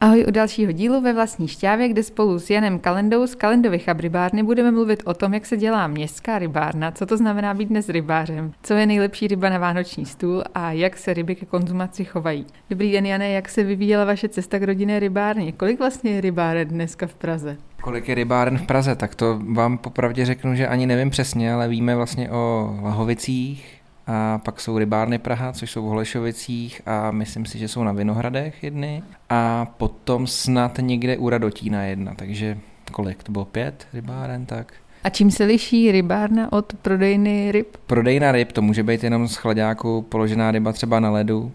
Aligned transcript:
Ahoj 0.00 0.24
u 0.28 0.30
dalšího 0.30 0.72
dílu 0.72 1.00
ve 1.00 1.12
vlastní 1.12 1.48
šťávě, 1.48 1.88
kde 1.88 2.02
spolu 2.02 2.38
s 2.38 2.50
Janem 2.50 2.78
Kalendou 2.78 3.26
z 3.26 3.34
Kalendovy 3.34 3.78
chabribárny 3.78 4.42
budeme 4.42 4.70
mluvit 4.70 5.02
o 5.06 5.14
tom, 5.14 5.34
jak 5.34 5.46
se 5.46 5.56
dělá 5.56 5.86
městská 5.86 6.38
rybárna, 6.38 6.90
co 6.90 7.06
to 7.06 7.16
znamená 7.16 7.54
být 7.54 7.68
dnes 7.68 7.88
rybářem, 7.88 8.52
co 8.62 8.74
je 8.74 8.86
nejlepší 8.86 9.28
ryba 9.28 9.48
na 9.50 9.58
vánoční 9.58 10.06
stůl 10.06 10.44
a 10.54 10.72
jak 10.72 10.96
se 10.96 11.14
ryby 11.14 11.34
ke 11.34 11.46
konzumaci 11.46 12.04
chovají. 12.04 12.46
Dobrý 12.70 12.92
den, 12.92 13.06
Jane, 13.06 13.30
jak 13.30 13.48
se 13.48 13.64
vyvíjela 13.64 14.04
vaše 14.04 14.28
cesta 14.28 14.58
k 14.58 14.62
rodinné 14.62 15.00
rybárně? 15.00 15.52
Kolik 15.52 15.78
vlastně 15.78 16.10
je 16.10 16.20
rybáren 16.20 16.68
dneska 16.68 17.06
v 17.06 17.14
Praze? 17.14 17.56
Kolik 17.82 18.08
je 18.08 18.14
rybáren 18.14 18.58
v 18.58 18.66
Praze, 18.66 18.96
tak 18.96 19.14
to 19.14 19.40
vám 19.54 19.78
popravdě 19.78 20.24
řeknu, 20.24 20.54
že 20.54 20.68
ani 20.68 20.86
nevím 20.86 21.10
přesně, 21.10 21.52
ale 21.52 21.68
víme 21.68 21.96
vlastně 21.96 22.30
o 22.30 22.74
Lahovicích, 22.82 23.75
a 24.06 24.38
pak 24.38 24.60
jsou 24.60 24.78
rybárny 24.78 25.18
Praha, 25.18 25.52
což 25.52 25.70
jsou 25.70 25.82
v 25.82 25.88
Holešovicích 25.88 26.82
a 26.86 27.10
myslím 27.10 27.46
si, 27.46 27.58
že 27.58 27.68
jsou 27.68 27.84
na 27.84 27.92
Vinohradech 27.92 28.62
jedny 28.62 29.02
a 29.30 29.66
potom 29.76 30.26
snad 30.26 30.78
někde 30.80 31.16
u 31.16 31.28
Radotína 31.28 31.82
jedna, 31.82 32.14
takže 32.14 32.58
kolik, 32.92 33.22
to 33.22 33.32
bylo 33.32 33.44
pět 33.44 33.86
rybáren, 33.92 34.46
tak. 34.46 34.72
A 35.04 35.10
čím 35.10 35.30
se 35.30 35.44
liší 35.44 35.92
rybárna 35.92 36.52
od 36.52 36.72
prodejny 36.82 37.52
ryb? 37.52 37.76
Prodejna 37.86 38.32
ryb, 38.32 38.52
to 38.52 38.62
může 38.62 38.82
být 38.82 39.04
jenom 39.04 39.28
z 39.28 39.36
chladáku 39.36 40.02
položená 40.02 40.50
ryba 40.50 40.72
třeba 40.72 41.00
na 41.00 41.10
ledu, 41.10 41.52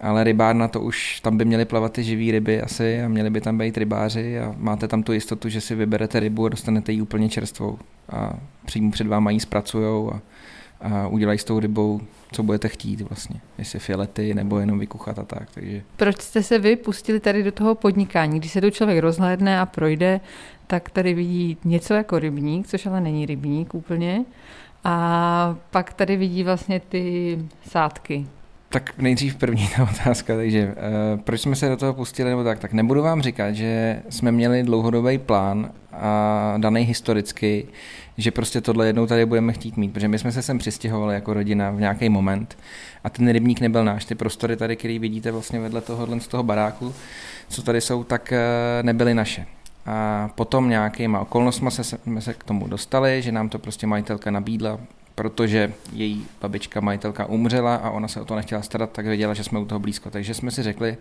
ale 0.00 0.24
rybárna 0.24 0.68
to 0.68 0.80
už, 0.80 1.20
tam 1.20 1.36
by 1.36 1.44
měly 1.44 1.64
plavat 1.64 1.92
ty 1.92 2.02
živý 2.02 2.30
ryby 2.30 2.62
asi 2.62 3.02
a 3.02 3.08
měli 3.08 3.30
by 3.30 3.40
tam 3.40 3.58
být 3.58 3.78
rybáři 3.78 4.38
a 4.38 4.54
máte 4.58 4.88
tam 4.88 5.02
tu 5.02 5.12
jistotu, 5.12 5.48
že 5.48 5.60
si 5.60 5.74
vyberete 5.74 6.20
rybu 6.20 6.46
a 6.46 6.48
dostanete 6.48 6.92
ji 6.92 7.02
úplně 7.02 7.28
čerstvou 7.28 7.78
a 8.12 8.32
přímo 8.66 8.90
před 8.90 9.06
váma 9.06 9.30
ji 9.30 9.40
zpracujou 9.40 10.12
a 10.14 10.20
a 10.84 11.08
udělají 11.08 11.38
s 11.38 11.44
tou 11.44 11.60
rybou, 11.60 12.00
co 12.32 12.42
budete 12.42 12.68
chtít 12.68 13.00
vlastně, 13.00 13.40
jestli 13.58 13.78
filety 13.78 14.34
nebo 14.34 14.58
jenom 14.58 14.78
vykuchat 14.78 15.18
a 15.18 15.22
tak. 15.22 15.48
Takže. 15.54 15.82
Proč 15.96 16.20
jste 16.20 16.42
se 16.42 16.58
vy 16.58 16.76
pustili 16.76 17.20
tady 17.20 17.42
do 17.42 17.52
toho 17.52 17.74
podnikání? 17.74 18.38
Když 18.38 18.52
se 18.52 18.60
tu 18.60 18.70
člověk 18.70 18.98
rozhlédne 18.98 19.60
a 19.60 19.66
projde, 19.66 20.20
tak 20.66 20.90
tady 20.90 21.14
vidí 21.14 21.56
něco 21.64 21.94
jako 21.94 22.18
rybník, 22.18 22.66
což 22.66 22.86
ale 22.86 23.00
není 23.00 23.26
rybník 23.26 23.74
úplně. 23.74 24.24
A 24.84 25.56
pak 25.70 25.92
tady 25.92 26.16
vidí 26.16 26.44
vlastně 26.44 26.80
ty 26.80 27.38
sádky. 27.68 28.26
Tak 28.68 28.98
nejdřív 28.98 29.36
první 29.36 29.68
ta 29.76 29.82
otázka, 29.82 30.36
takže 30.36 30.66
uh, 30.66 31.20
proč 31.20 31.40
jsme 31.40 31.56
se 31.56 31.68
do 31.68 31.76
toho 31.76 31.94
pustili 31.94 32.30
nebo 32.30 32.44
tak, 32.44 32.58
tak 32.58 32.72
nebudu 32.72 33.02
vám 33.02 33.22
říkat, 33.22 33.52
že 33.52 34.02
jsme 34.08 34.32
měli 34.32 34.62
dlouhodobý 34.62 35.18
plán 35.18 35.70
a 35.92 36.54
daný 36.58 36.82
historicky, 36.82 37.66
že 38.18 38.30
prostě 38.30 38.60
tohle 38.60 38.86
jednou 38.86 39.06
tady 39.06 39.26
budeme 39.26 39.52
chtít 39.52 39.76
mít, 39.76 39.92
protože 39.92 40.08
my 40.08 40.18
jsme 40.18 40.32
se 40.32 40.42
sem 40.42 40.58
přistěhovali 40.58 41.14
jako 41.14 41.34
rodina 41.34 41.70
v 41.70 41.80
nějaký 41.80 42.08
moment 42.08 42.58
a 43.04 43.10
ten 43.10 43.28
rybník 43.28 43.60
nebyl 43.60 43.84
náš, 43.84 44.04
ty 44.04 44.14
prostory 44.14 44.56
tady, 44.56 44.76
který 44.76 44.98
vidíte 44.98 45.32
vlastně 45.32 45.60
vedle 45.60 45.80
tohohle 45.80 46.20
z 46.20 46.28
toho 46.28 46.42
baráku, 46.42 46.94
co 47.48 47.62
tady 47.62 47.80
jsou, 47.80 48.04
tak 48.04 48.32
uh, 48.32 48.86
nebyly 48.86 49.14
naše. 49.14 49.46
A 49.86 50.30
potom 50.34 50.68
nějakýma 50.68 51.20
okolnostmi 51.20 51.70
jsme 51.70 52.20
se 52.20 52.34
k 52.34 52.44
tomu 52.44 52.68
dostali, 52.68 53.22
že 53.22 53.32
nám 53.32 53.48
to 53.48 53.58
prostě 53.58 53.86
majitelka 53.86 54.30
nabídla, 54.30 54.80
protože 55.14 55.72
její 55.92 56.26
babička 56.40 56.80
majitelka 56.80 57.26
umřela 57.26 57.76
a 57.76 57.90
ona 57.90 58.08
se 58.08 58.20
o 58.20 58.24
to 58.24 58.36
nechtěla 58.36 58.62
starat, 58.62 58.92
tak 58.92 59.06
věděla, 59.06 59.34
že 59.34 59.44
jsme 59.44 59.58
u 59.58 59.64
toho 59.64 59.78
blízko. 59.78 60.10
Takže 60.10 60.34
jsme 60.34 60.50
si 60.50 60.62
řekli, 60.62 60.96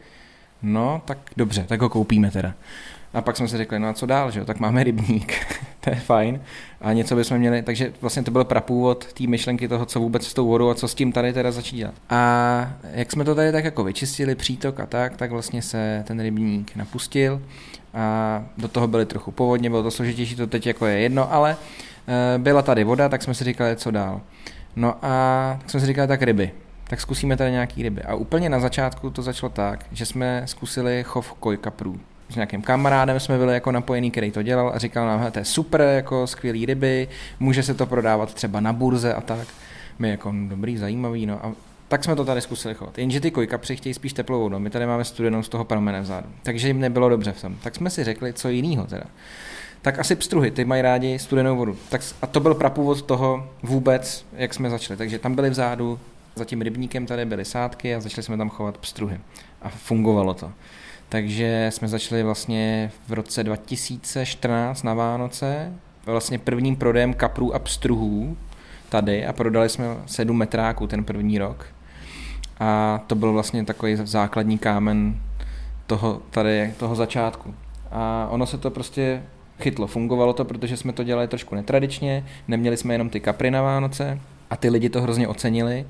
no 0.61 1.01
tak 1.05 1.17
dobře, 1.37 1.65
tak 1.67 1.81
ho 1.81 1.89
koupíme 1.89 2.31
teda. 2.31 2.53
A 3.13 3.21
pak 3.21 3.37
jsme 3.37 3.47
si 3.47 3.57
řekli, 3.57 3.79
no 3.79 3.87
a 3.87 3.93
co 3.93 4.05
dál, 4.05 4.31
že 4.31 4.39
jo? 4.39 4.45
tak 4.45 4.59
máme 4.59 4.83
rybník, 4.83 5.33
to 5.83 5.89
je 5.89 5.95
fajn. 5.95 6.41
A 6.81 6.93
něco 6.93 7.15
bychom 7.15 7.37
měli, 7.37 7.61
takže 7.61 7.93
vlastně 8.01 8.23
to 8.23 8.31
byl 8.31 8.43
prapůvod 8.43 9.13
té 9.13 9.27
myšlenky 9.27 9.67
toho, 9.67 9.85
co 9.85 9.99
vůbec 9.99 10.27
s 10.27 10.33
tou 10.33 10.47
vodou 10.47 10.69
a 10.69 10.75
co 10.75 10.87
s 10.87 10.95
tím 10.95 11.11
tady 11.11 11.33
teda 11.33 11.51
začít 11.51 11.75
dělat. 11.75 11.93
A 12.09 12.73
jak 12.91 13.11
jsme 13.11 13.23
to 13.23 13.35
tady 13.35 13.51
tak 13.51 13.65
jako 13.65 13.83
vyčistili, 13.83 14.35
přítok 14.35 14.79
a 14.79 14.85
tak, 14.85 15.17
tak 15.17 15.31
vlastně 15.31 15.61
se 15.61 16.03
ten 16.07 16.19
rybník 16.19 16.75
napustil 16.75 17.41
a 17.93 18.43
do 18.57 18.67
toho 18.67 18.87
byly 18.87 19.05
trochu 19.05 19.31
povodně, 19.31 19.69
bylo 19.69 19.83
to 19.83 19.91
složitější, 19.91 20.35
to 20.35 20.47
teď 20.47 20.67
jako 20.67 20.85
je 20.85 20.99
jedno, 20.99 21.33
ale 21.33 21.57
Eh, 22.07 22.37
byla 22.37 22.61
tady 22.61 22.83
voda, 22.83 23.09
tak 23.09 23.23
jsme 23.23 23.33
si 23.33 23.43
říkali, 23.43 23.75
co 23.75 23.91
dál. 23.91 24.21
No 24.75 24.95
a 25.01 25.57
tak 25.61 25.69
jsme 25.69 25.79
si 25.79 25.85
říkali, 25.85 26.07
tak 26.07 26.21
ryby. 26.21 26.51
Tak 26.83 27.01
zkusíme 27.01 27.37
tady 27.37 27.51
nějaký 27.51 27.83
ryby. 27.83 28.01
A 28.01 28.15
úplně 28.15 28.49
na 28.49 28.59
začátku 28.59 29.09
to 29.09 29.21
začalo 29.21 29.49
tak, 29.49 29.85
že 29.91 30.05
jsme 30.05 30.43
zkusili 30.45 31.03
chov 31.03 31.33
kojkaprů. 31.33 31.99
S 32.33 32.35
nějakým 32.35 32.61
kamarádem 32.61 33.19
jsme 33.19 33.37
byli 33.37 33.53
jako 33.53 33.71
napojený, 33.71 34.11
který 34.11 34.31
to 34.31 34.41
dělal 34.41 34.71
a 34.75 34.77
říkal 34.77 35.07
nám, 35.07 35.31
to 35.31 35.39
je 35.39 35.45
super, 35.45 35.81
jako 35.81 36.27
skvělý 36.27 36.65
ryby, 36.65 37.07
může 37.39 37.63
se 37.63 37.73
to 37.73 37.85
prodávat 37.85 38.33
třeba 38.33 38.59
na 38.59 38.73
burze 38.73 39.13
a 39.13 39.21
tak. 39.21 39.47
My 39.99 40.09
jako, 40.09 40.31
no, 40.31 40.49
dobrý, 40.49 40.77
zajímavý, 40.77 41.25
no 41.25 41.45
a 41.45 41.51
tak 41.87 42.03
jsme 42.03 42.15
to 42.15 42.25
tady 42.25 42.41
zkusili 42.41 42.73
chovat. 42.73 42.97
Jenže 42.97 43.19
ty 43.19 43.31
kojkapři 43.31 43.75
chtějí 43.75 43.93
spíš 43.93 44.13
teplou 44.13 44.39
vodu, 44.39 44.59
my 44.59 44.69
tady 44.69 44.85
máme 44.85 45.05
studenou 45.05 45.43
z 45.43 45.49
toho 45.49 45.65
pramene 45.65 46.01
vzadu. 46.01 46.27
Takže 46.43 46.67
jim 46.67 46.79
nebylo 46.79 47.09
dobře 47.09 47.31
v 47.31 47.41
tom. 47.41 47.55
Tak 47.63 47.75
jsme 47.75 47.89
si 47.89 48.03
řekli, 48.03 48.33
co 48.33 48.49
jiného 48.49 48.85
teda 48.85 49.03
tak 49.83 49.99
asi 49.99 50.15
pstruhy, 50.15 50.51
ty 50.51 50.65
mají 50.65 50.81
rádi 50.81 51.19
studenou 51.19 51.57
vodu. 51.57 51.77
Tak, 51.89 52.01
a 52.21 52.27
to 52.27 52.39
byl 52.39 52.55
prapůvod 52.55 53.01
toho 53.01 53.49
vůbec, 53.63 54.25
jak 54.33 54.53
jsme 54.53 54.69
začali. 54.69 54.97
Takže 54.97 55.19
tam 55.19 55.35
byly 55.35 55.49
vzadu, 55.49 55.99
za 56.35 56.45
tím 56.45 56.61
rybníkem 56.61 57.05
tady 57.05 57.25
byly 57.25 57.45
sádky 57.45 57.95
a 57.95 57.99
začali 57.99 58.23
jsme 58.23 58.37
tam 58.37 58.49
chovat 58.49 58.77
pstruhy. 58.77 59.19
A 59.61 59.69
fungovalo 59.69 60.33
to. 60.33 60.51
Takže 61.13 61.67
jsme 61.73 61.87
začali 61.87 62.23
vlastně 62.23 62.91
v 63.07 63.13
roce 63.13 63.43
2014 63.43 64.83
na 64.83 64.93
Vánoce 64.93 65.73
vlastně 66.05 66.39
prvním 66.39 66.75
prodejem 66.75 67.13
kaprů 67.13 67.55
a 67.55 67.59
pstruhů 67.59 68.37
tady 68.89 69.25
a 69.25 69.33
prodali 69.33 69.69
jsme 69.69 69.85
7 70.05 70.37
metráků 70.37 70.87
ten 70.87 71.03
první 71.03 71.37
rok. 71.37 71.65
A 72.59 73.01
to 73.07 73.15
byl 73.15 73.33
vlastně 73.33 73.65
takový 73.65 73.95
základní 73.95 74.57
kámen 74.57 75.21
toho, 75.87 76.21
tady, 76.29 76.73
toho 76.77 76.95
začátku. 76.95 77.55
A 77.91 78.27
ono 78.31 78.45
se 78.45 78.57
to 78.57 78.71
prostě 78.71 79.23
chytlo. 79.59 79.87
Fungovalo 79.87 80.33
to, 80.33 80.45
protože 80.45 80.77
jsme 80.77 80.93
to 80.93 81.03
dělali 81.03 81.27
trošku 81.27 81.55
netradičně, 81.55 82.25
neměli 82.47 82.77
jsme 82.77 82.93
jenom 82.93 83.09
ty 83.09 83.19
kapry 83.19 83.51
na 83.51 83.61
Vánoce 83.61 84.19
a 84.49 84.55
ty 84.55 84.69
lidi 84.69 84.89
to 84.89 85.01
hrozně 85.01 85.27
ocenili 85.27 85.85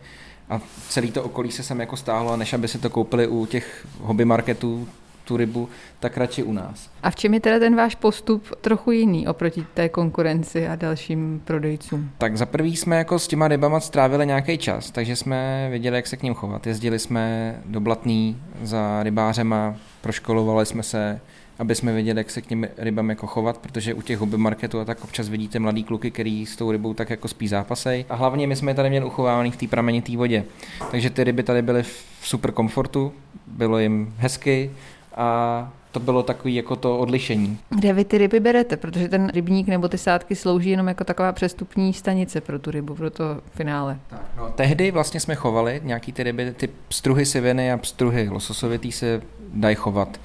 a 0.50 0.62
celý 0.90 1.12
to 1.12 1.24
okolí 1.24 1.52
se 1.52 1.64
sem 1.64 1.80
jako 1.80 1.98
stáhlo 1.98 2.32
a 2.32 2.36
než 2.36 2.54
aby 2.54 2.68
si 2.68 2.80
to 2.80 2.90
koupili 2.90 3.28
u 3.28 3.46
těch 3.46 3.88
hobby 4.02 4.26
marketů, 4.26 4.88
tu 5.24 5.38
rybu, 5.38 5.70
tak 6.00 6.18
radši 6.18 6.44
u 6.44 6.54
nás. 6.54 6.90
A 7.04 7.12
v 7.12 7.16
čem 7.16 7.34
je 7.34 7.40
teda 7.40 7.60
ten 7.60 7.76
váš 7.76 7.96
postup 7.96 8.56
trochu 8.62 8.92
jiný 8.92 9.28
oproti 9.28 9.66
té 9.74 9.90
konkurenci 9.90 10.68
a 10.68 10.76
dalším 10.76 11.42
prodejcům? 11.46 12.10
Tak 12.18 12.38
za 12.38 12.46
prvý 12.46 12.76
jsme 12.76 12.98
jako 12.98 13.20
s 13.20 13.28
těma 13.28 13.48
rybama 13.48 13.80
strávili 13.80 14.26
nějaký 14.26 14.58
čas, 14.58 14.92
takže 14.92 15.16
jsme 15.16 15.68
věděli, 15.70 15.96
jak 15.96 16.08
se 16.08 16.18
k 16.18 16.24
ním 16.24 16.34
chovat. 16.34 16.68
Jezdili 16.68 17.00
jsme 17.00 17.56
do 17.66 17.80
Blatný 17.80 18.38
za 18.62 19.04
rybářema, 19.04 19.76
proškolovali 20.02 20.66
jsme 20.66 20.84
se, 20.84 21.20
aby 21.60 21.76
jsme 21.76 21.94
věděli, 21.94 22.20
jak 22.20 22.30
se 22.30 22.42
k 22.42 22.46
těm 22.46 22.68
rybám 22.78 23.10
jako 23.10 23.28
chovat, 23.28 23.58
protože 23.58 23.94
u 23.94 24.02
těch 24.02 24.20
hobby 24.20 24.38
marketů 24.38 24.80
a 24.80 24.86
tak 24.86 25.04
občas 25.04 25.30
vidíte 25.30 25.60
mladý 25.60 25.84
kluky, 25.84 26.12
který 26.12 26.46
s 26.46 26.56
tou 26.56 26.72
rybou 26.72 26.94
tak 26.94 27.10
jako 27.10 27.28
spí 27.28 27.48
zápasej. 27.48 28.06
A 28.10 28.16
hlavně 28.16 28.48
my 28.48 28.56
jsme 28.56 28.72
je 28.72 28.76
tady 28.76 28.90
měli 28.90 29.06
uchovávaný 29.06 29.52
v 29.52 29.58
té 29.58 29.68
pramenité 29.68 30.18
vodě. 30.18 30.44
Takže 30.92 31.10
ty 31.10 31.24
ryby 31.24 31.44
tady 31.44 31.62
byly 31.62 31.84
v 31.84 32.06
super 32.22 32.52
komfortu, 32.52 33.14
bylo 33.48 33.80
jim 33.80 34.14
hezky 34.18 34.72
a 35.16 35.72
to 35.92 36.00
bylo 36.00 36.24
takový 36.24 36.56
jako 36.56 36.76
to 36.76 37.00
odlišení. 37.00 37.58
Kde 37.70 37.94
vy 37.94 38.06
ty 38.06 38.18
ryby 38.18 38.40
berete? 38.40 38.78
Protože 38.78 39.10
ten 39.10 39.30
rybník 39.30 39.68
nebo 39.68 39.88
ty 39.88 39.98
sádky 39.98 40.36
slouží 40.36 40.70
jenom 40.70 40.88
jako 40.88 41.04
taková 41.04 41.32
přestupní 41.32 41.94
stanice 41.94 42.42
pro 42.42 42.60
tu 42.60 42.72
rybu, 42.72 42.96
pro 42.96 43.10
to 43.10 43.24
finále. 43.56 44.00
Tak, 44.10 44.22
no, 44.38 44.50
tehdy 44.56 44.92
vlastně 44.92 45.20
jsme 45.20 45.36
chovali 45.36 45.82
nějaký 45.84 46.12
ty 46.12 46.24
ryby, 46.24 46.54
ty 46.54 46.70
pstruhy 46.88 47.26
siviny 47.26 47.72
a 47.72 47.78
pstruhy 47.78 48.30
lososovitý 48.30 48.92
se 48.92 49.22
dají 49.54 49.76
chovat 49.76 50.20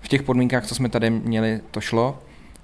v 0.00 0.08
těch 0.08 0.22
podmínkách, 0.22 0.66
co 0.66 0.74
jsme 0.74 0.88
tady 0.88 1.10
měli, 1.10 1.60
to 1.70 1.80
šlo. 1.80 2.18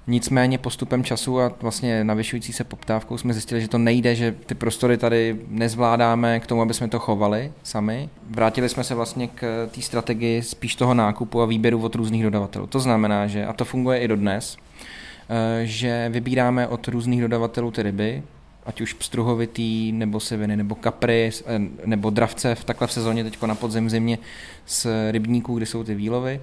Nicméně 0.09 0.57
postupem 0.57 1.03
času 1.03 1.41
a 1.41 1.51
vlastně 1.61 2.03
navyšující 2.03 2.53
se 2.53 2.63
poptávkou 2.63 3.17
jsme 3.17 3.33
zjistili, 3.33 3.61
že 3.61 3.67
to 3.67 3.77
nejde, 3.77 4.15
že 4.15 4.35
ty 4.45 4.55
prostory 4.55 4.97
tady 4.97 5.39
nezvládáme 5.47 6.39
k 6.39 6.47
tomu, 6.47 6.61
aby 6.61 6.73
jsme 6.73 6.87
to 6.87 6.99
chovali 6.99 7.51
sami. 7.63 8.09
Vrátili 8.29 8.69
jsme 8.69 8.83
se 8.83 8.95
vlastně 8.95 9.27
k 9.27 9.69
té 9.71 9.81
strategii 9.81 10.41
spíš 10.41 10.75
toho 10.75 10.93
nákupu 10.93 11.41
a 11.41 11.45
výběru 11.45 11.81
od 11.81 11.95
různých 11.95 12.23
dodavatelů. 12.23 12.67
To 12.67 12.79
znamená, 12.79 13.27
že, 13.27 13.45
a 13.45 13.53
to 13.53 13.65
funguje 13.65 13.99
i 13.99 14.07
dodnes, 14.07 14.57
eh, 15.29 15.65
že 15.65 16.09
vybíráme 16.09 16.67
od 16.67 16.87
různých 16.87 17.21
dodavatelů 17.21 17.71
ty 17.71 17.83
ryby, 17.83 18.23
ať 18.65 18.81
už 18.81 18.93
pstruhovitý, 18.93 19.91
nebo 19.91 20.19
seviny, 20.19 20.57
nebo 20.57 20.75
kapry, 20.75 21.31
eh, 21.45 21.59
nebo 21.85 22.09
dravce 22.09 22.55
v 22.55 22.63
takhle 22.63 22.87
v 22.87 22.91
sezóně 22.91 23.23
teď 23.23 23.41
na 23.41 23.55
podzim 23.55 23.89
zimě 23.89 24.17
z 24.65 24.87
rybníků, 25.11 25.57
kde 25.57 25.65
jsou 25.65 25.83
ty 25.83 25.95
výlovy 25.95 26.39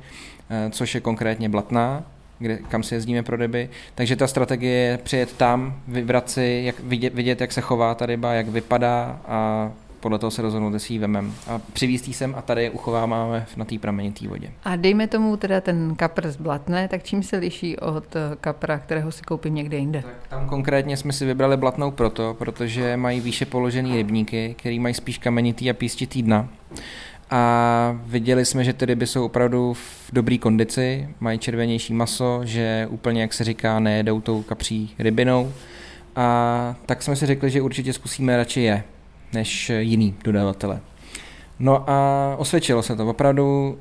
Eh, 0.51 0.71
což 0.71 0.95
je 0.95 1.01
konkrétně 1.01 1.49
Blatná, 1.49 2.05
kde, 2.45 2.59
kam 2.69 2.83
si 2.83 2.95
jezdíme 2.95 3.23
pro 3.23 3.37
ryby. 3.37 3.69
Takže 3.95 4.17
ta 4.17 4.27
strategie 4.27 4.73
je 4.73 4.99
přijet 4.99 5.33
tam, 5.33 5.75
vybrat 5.89 6.31
si, 6.31 6.63
jak 6.65 6.81
vidět, 6.81 7.15
vidět, 7.15 7.41
jak 7.41 7.53
se 7.53 7.61
chová 7.61 7.95
ta 7.95 8.07
ryba, 8.07 8.33
jak 8.33 8.49
vypadá 8.49 9.21
a 9.27 9.71
podle 10.01 10.19
toho 10.19 10.31
se 10.31 10.43
rozhodnout, 10.43 10.75
jestli 10.75 10.95
ji 10.95 10.99
vemem. 10.99 11.35
A 11.49 11.61
přivízt 11.73 12.15
sem 12.15 12.35
a 12.39 12.43
tady 12.43 12.63
je 12.63 12.71
uchováváme 12.71 13.47
na 13.57 13.65
té 13.65 13.79
pramenité 13.79 14.29
vodě. 14.29 14.51
A 14.65 14.77
dejme 14.77 15.07
tomu 15.07 15.37
teda 15.37 15.61
ten 15.61 15.95
kapr 15.97 16.31
z 16.31 16.37
Blatné, 16.37 16.89
tak 16.89 17.03
čím 17.03 17.23
se 17.23 17.37
liší 17.37 17.77
od 17.77 18.05
kapra, 18.41 18.79
kterého 18.79 19.13
si 19.13 19.23
koupím 19.23 19.55
někde 19.55 19.77
jinde? 19.77 20.03
Tak 20.03 20.29
tam 20.29 20.49
konkrétně 20.49 20.97
jsme 20.97 21.13
si 21.13 21.27
vybrali 21.27 21.57
Blatnou 21.57 21.91
proto, 21.91 22.35
protože 22.39 22.97
mají 22.97 23.21
výše 23.21 23.47
položený 23.47 23.97
rybníky, 23.97 24.55
který 24.59 24.79
mají 24.79 24.95
spíš 24.95 25.19
kamenitý 25.19 25.71
a 25.71 25.75
pístitý 25.75 26.23
dna 26.23 26.49
a 27.35 27.99
viděli 28.07 28.45
jsme, 28.45 28.65
že 28.65 28.73
ty 28.73 28.87
ryby 28.87 29.07
jsou 29.07 29.25
opravdu 29.25 29.75
v 29.75 30.11
dobré 30.13 30.39
kondici, 30.39 31.09
mají 31.21 31.39
červenější 31.39 31.95
maso, 31.95 32.41
že 32.45 32.87
úplně, 32.91 33.21
jak 33.21 33.33
se 33.33 33.45
říká, 33.45 33.81
nejedou 33.81 34.21
tou 34.21 34.43
kapří 34.43 34.95
rybinou. 34.99 35.53
A 36.17 36.77
tak 36.87 37.03
jsme 37.03 37.17
si 37.17 37.27
řekli, 37.27 37.51
že 37.51 37.63
určitě 37.63 37.93
zkusíme 37.93 38.37
radši 38.37 38.61
je, 38.61 38.85
než 39.33 39.73
jiný 39.79 40.15
dodavatele. 40.25 40.81
No 41.59 41.91
a 41.91 42.35
osvědčilo 42.39 42.83
se 42.83 42.97
to. 42.97 43.09
Opravdu 43.09 43.79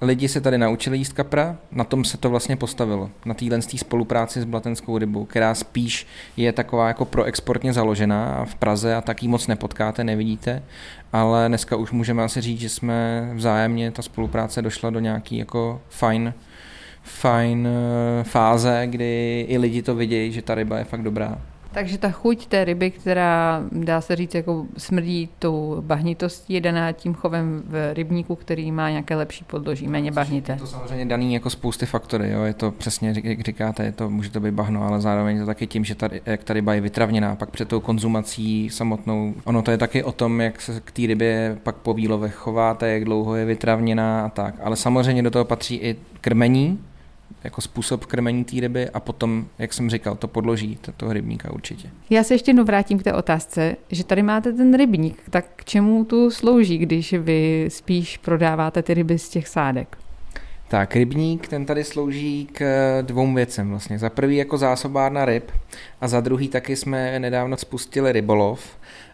lidi 0.00 0.28
se 0.28 0.40
tady 0.40 0.58
naučili 0.58 0.98
jíst 0.98 1.12
kapra, 1.12 1.56
na 1.72 1.84
tom 1.84 2.04
se 2.04 2.18
to 2.18 2.30
vlastně 2.30 2.56
postavilo. 2.56 3.10
Na 3.24 3.34
téhle 3.34 3.62
spolupráci 3.62 4.40
s 4.40 4.44
blatenskou 4.44 4.98
rybou, 4.98 5.24
která 5.24 5.54
spíš 5.54 6.06
je 6.36 6.52
taková 6.52 6.88
jako 6.88 7.04
proexportně 7.04 7.72
založená 7.72 8.34
a 8.34 8.44
v 8.44 8.54
Praze 8.54 8.94
a 8.94 9.00
taky 9.00 9.28
moc 9.28 9.46
nepotkáte, 9.46 10.04
nevidíte, 10.04 10.62
ale 11.12 11.48
dneska 11.48 11.76
už 11.76 11.90
můžeme 11.90 12.24
asi 12.24 12.40
říct, 12.40 12.60
že 12.60 12.68
jsme 12.68 13.30
vzájemně, 13.34 13.90
ta 13.90 14.02
spolupráce 14.02 14.62
došla 14.62 14.90
do 14.90 15.00
nějaký 15.00 15.36
jako 15.36 15.80
fajn, 15.88 16.34
fajn 17.02 17.68
eh, 17.68 18.24
fáze, 18.24 18.82
kdy 18.86 19.46
i 19.48 19.58
lidi 19.58 19.82
to 19.82 19.94
vidějí, 19.94 20.32
že 20.32 20.42
ta 20.42 20.54
ryba 20.54 20.78
je 20.78 20.84
fakt 20.84 21.02
dobrá. 21.02 21.38
Takže 21.72 21.98
ta 21.98 22.10
chuť 22.10 22.46
té 22.46 22.64
ryby, 22.64 22.90
která 22.90 23.62
dá 23.72 24.00
se 24.00 24.16
říct 24.16 24.34
jako 24.34 24.66
smrdí 24.76 25.28
tou 25.38 25.76
bahnitostí, 25.80 26.52
je 26.52 26.60
daná 26.60 26.92
tím 26.92 27.14
chovem 27.14 27.62
v 27.66 27.94
rybníku, 27.94 28.36
který 28.36 28.72
má 28.72 28.90
nějaké 28.90 29.16
lepší 29.16 29.44
podloží, 29.44 29.88
méně 29.88 30.12
bahnité. 30.12 30.52
Je 30.52 30.58
to 30.58 30.66
samozřejmě 30.66 31.06
daný 31.06 31.34
jako 31.34 31.50
spousty 31.50 31.86
faktory, 31.86 32.30
jo? 32.30 32.42
je 32.42 32.54
to 32.54 32.70
přesně, 32.70 33.14
jak 33.22 33.40
říkáte, 33.40 33.84
je 33.84 33.92
to, 33.92 34.10
může 34.10 34.30
to 34.30 34.40
být 34.40 34.54
bahno, 34.54 34.82
ale 34.82 35.00
zároveň 35.00 35.36
je 35.36 35.42
to 35.42 35.46
taky 35.46 35.66
tím, 35.66 35.84
že 35.84 35.94
ta, 35.94 36.08
jak 36.26 36.44
ta 36.44 36.54
ryba 36.54 36.74
je 36.74 36.80
vytravněná, 36.80 37.36
pak 37.36 37.50
před 37.50 37.68
tou 37.68 37.80
konzumací 37.80 38.70
samotnou, 38.70 39.34
ono 39.44 39.62
to 39.62 39.70
je 39.70 39.78
taky 39.78 40.04
o 40.04 40.12
tom, 40.12 40.40
jak 40.40 40.60
se 40.60 40.80
k 40.84 40.90
té 40.90 41.02
rybě 41.06 41.58
pak 41.62 41.76
po 41.76 41.94
výlovech 41.94 42.34
chováte, 42.34 42.88
jak 42.88 43.04
dlouho 43.04 43.36
je 43.36 43.44
vytravněná 43.44 44.24
a 44.24 44.28
tak, 44.28 44.54
ale 44.62 44.76
samozřejmě 44.76 45.22
do 45.22 45.30
toho 45.30 45.44
patří 45.44 45.76
i 45.76 45.96
krmení, 46.20 46.78
jako 47.44 47.60
způsob 47.60 48.06
krmení 48.06 48.44
té 48.44 48.60
ryby 48.60 48.90
a 48.90 49.00
potom, 49.00 49.46
jak 49.58 49.72
jsem 49.72 49.90
říkal, 49.90 50.16
to 50.16 50.28
podloží 50.28 50.78
toho 50.96 51.12
rybníka 51.12 51.52
určitě. 51.52 51.90
Já 52.10 52.24
se 52.24 52.34
ještě 52.34 52.50
jednou 52.50 52.64
vrátím 52.64 52.98
k 52.98 53.02
té 53.02 53.12
otázce, 53.12 53.76
že 53.90 54.04
tady 54.04 54.22
máte 54.22 54.52
ten 54.52 54.74
rybník, 54.74 55.22
tak 55.30 55.44
k 55.56 55.64
čemu 55.64 56.04
tu 56.04 56.30
slouží, 56.30 56.78
když 56.78 57.12
vy 57.12 57.66
spíš 57.68 58.16
prodáváte 58.16 58.82
ty 58.82 58.94
ryby 58.94 59.18
z 59.18 59.28
těch 59.28 59.48
sádek? 59.48 59.98
Tak, 60.68 60.96
rybník, 60.96 61.48
ten 61.48 61.66
tady 61.66 61.84
slouží 61.84 62.48
k 62.52 62.62
dvou 63.02 63.34
věcem 63.34 63.70
vlastně. 63.70 63.98
Za 63.98 64.10
prvý 64.10 64.36
jako 64.36 64.58
zásobárna 64.58 65.24
ryb 65.24 65.50
a 66.00 66.08
za 66.08 66.20
druhý 66.20 66.48
taky 66.48 66.76
jsme 66.76 67.18
nedávno 67.18 67.56
spustili 67.56 68.12
rybolov, 68.12 68.60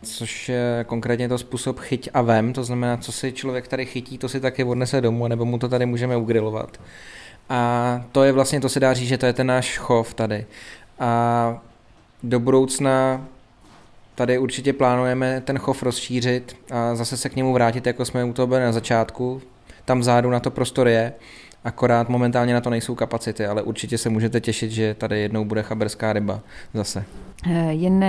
což 0.03 0.49
je 0.49 0.85
konkrétně 0.87 1.29
to 1.29 1.39
způsob 1.39 1.81
chyť 1.81 2.09
a 2.15 2.23
vem, 2.23 2.53
to 2.53 2.65
znamená, 2.65 2.97
co 2.97 3.13
si 3.13 3.33
člověk 3.33 3.69
tady 3.69 3.87
chytí, 3.87 4.19
to 4.19 4.29
si 4.29 4.41
taky 4.41 4.65
odnese 4.65 5.01
domů, 5.01 5.29
nebo 5.29 5.45
mu 5.45 5.59
to 5.59 5.69
tady 5.69 5.87
můžeme 5.87 6.17
ugrilovat. 6.17 6.79
A 7.49 8.05
to 8.13 8.25
je 8.25 8.33
vlastně, 8.33 8.61
to 8.61 8.69
se 8.69 8.81
dá 8.81 8.95
říct, 8.95 9.09
že 9.09 9.19
to 9.19 9.27
je 9.27 9.33
ten 9.33 9.47
náš 9.47 9.79
chov 9.79 10.15
tady. 10.15 10.47
A 10.99 11.63
do 12.23 12.41
budoucna 12.41 13.25
tady 14.15 14.39
určitě 14.39 14.73
plánujeme 14.73 15.41
ten 15.41 15.59
chov 15.59 15.83
rozšířit 15.83 16.57
a 16.71 16.95
zase 16.95 17.17
se 17.17 17.29
k 17.29 17.37
němu 17.37 17.53
vrátit, 17.53 17.87
jako 17.87 18.05
jsme 18.05 18.25
u 18.25 18.33
toho 18.33 18.47
byli 18.47 18.61
na 18.61 18.73
začátku. 18.73 19.43
Tam 19.85 20.01
vzadu 20.01 20.31
na 20.31 20.41
to 20.41 20.51
prostor 20.51 20.89
je, 20.89 21.13
akorát 21.65 22.09
momentálně 22.09 22.55
na 22.55 22.61
to 22.61 22.71
nejsou 22.71 22.95
kapacity, 22.95 23.47
ale 23.47 23.63
určitě 23.63 23.99
se 23.99 24.09
můžete 24.09 24.41
těšit, 24.41 24.71
že 24.71 24.95
tady 24.95 25.21
jednou 25.21 25.45
bude 25.45 25.63
chaberská 25.63 26.13
ryba 26.13 26.41
zase. 26.75 27.05
Eh, 27.51 27.73
jen 27.73 28.05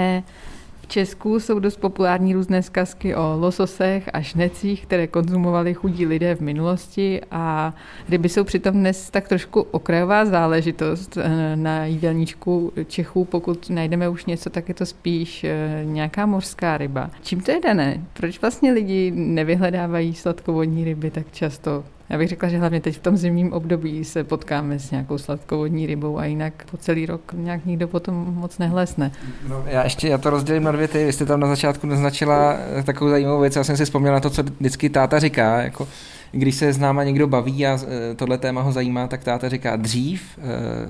v 0.86 0.88
Česku 0.88 1.40
jsou 1.40 1.60
dost 1.60 1.78
populární 1.78 2.34
různé 2.34 2.64
zkazky 2.64 3.16
o 3.16 3.38
lososech 3.40 4.10
a 4.14 4.22
šnecích, 4.22 4.86
které 4.86 5.08
konzumovali 5.08 5.74
chudí 5.74 6.06
lidé 6.06 6.36
v 6.36 6.40
minulosti 6.40 7.22
a 7.32 7.74
ryby 8.10 8.30
jsou 8.30 8.44
přitom 8.44 8.74
dnes 8.74 9.10
tak 9.10 9.28
trošku 9.28 9.62
okrajová 9.62 10.26
záležitost 10.26 11.18
eh, 11.18 11.56
na 11.56 11.86
jídelníčku 11.86 12.74
Čechů. 12.88 13.26
Pokud 13.26 13.70
najdeme 13.70 14.10
už 14.10 14.26
něco, 14.26 14.50
tak 14.50 14.68
je 14.70 14.76
to 14.76 14.86
spíš 14.86 15.44
eh, 15.44 15.82
nějaká 15.86 16.26
mořská 16.26 16.78
ryba. 16.78 17.10
Čím 17.22 17.42
to 17.42 17.52
je 17.52 17.60
dané? 17.62 18.04
Proč 18.14 18.42
vlastně 18.42 18.72
lidi 18.72 19.12
nevyhledávají 19.12 20.14
sladkovodní 20.14 20.84
ryby 20.84 21.12
tak 21.12 21.32
často? 21.32 21.84
Já 22.10 22.18
bych 22.18 22.30
řekla, 22.30 22.50
že 22.50 22.58
hlavně 22.58 22.82
teď 22.82 22.96
v 22.96 23.02
tom 23.02 23.18
zimním 23.18 23.54
období 23.54 24.06
se 24.06 24.24
potkáme 24.24 24.80
s 24.80 24.92
nějakou 24.92 25.18
sladkovodní 25.18 25.86
rybou 25.86 26.18
a 26.20 26.26
jinak 26.26 26.54
po 26.72 26.78
celý 26.78 27.06
rok 27.06 27.34
nějak 27.34 27.66
nikdo 27.66 27.88
potom 27.88 28.16
moc 28.16 28.58
nehlesne. 28.58 29.12
No, 29.48 29.64
já 29.68 29.84
ještě 29.84 30.08
já 30.08 30.18
to 30.18 30.30
rozdělím 30.30 30.64
na 30.64 30.72
dvě 30.72 30.88
ty. 30.88 31.06
Vy 31.06 31.14
jste 31.14 31.26
tam 31.26 31.40
na 31.40 31.48
začátku 31.48 31.88
naznačila 31.88 32.58
takovou 32.84 33.10
zajímavou 33.10 33.42
věc. 33.42 33.56
Já 33.56 33.64
jsem 33.64 33.78
si 33.78 33.86
vzpomněl 33.86 34.14
na 34.14 34.20
to, 34.20 34.30
co 34.30 34.44
vždycky 34.44 34.90
táta 34.90 35.20
říká. 35.20 35.62
Jako, 35.62 35.88
když 36.32 36.56
se 36.56 36.74
s 36.74 36.78
náma 36.78 37.04
někdo 37.04 37.28
baví 37.28 37.68
a 37.68 37.80
e, 38.12 38.16
tohle 38.16 38.38
téma 38.38 38.62
ho 38.62 38.72
zajímá, 38.72 39.08
tak 39.08 39.24
táta 39.24 39.50
říká 39.50 39.76
dřív 39.76 40.40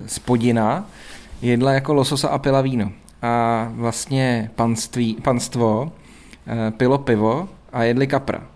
spodina 0.05 0.87
e, 1.41 1.47
jedla 1.47 1.71
jako 1.71 1.93
lososa 1.93 2.27
a 2.27 2.37
pila 2.37 2.61
víno. 2.61 2.91
A 3.21 3.67
vlastně 3.71 4.51
panství, 4.55 5.17
panstvo 5.23 5.91
e, 6.47 6.71
pilo 6.71 6.97
pivo 6.97 7.49
a 7.73 7.83
jedli 7.83 8.07
kapra. 8.07 8.54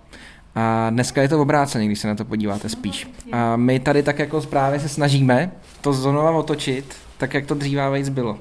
A 0.56 0.90
dneska 0.90 1.22
je 1.22 1.30
to 1.30 1.42
obráceně, 1.42 1.86
když 1.86 2.00
se 2.00 2.08
na 2.08 2.16
to 2.16 2.26
podíváte 2.26 2.70
spíš. 2.70 3.12
A 3.32 3.56
my 3.56 3.80
tady 3.80 4.04
tak 4.04 4.20
jako 4.20 4.42
právě 4.42 4.80
se 4.80 4.90
snažíme 4.90 5.52
to 5.82 5.94
znova 5.94 6.32
otočit, 6.32 6.96
tak 7.18 7.34
jak 7.34 7.46
to 7.46 7.56
dříve 7.56 7.90
bylo. 8.10 8.38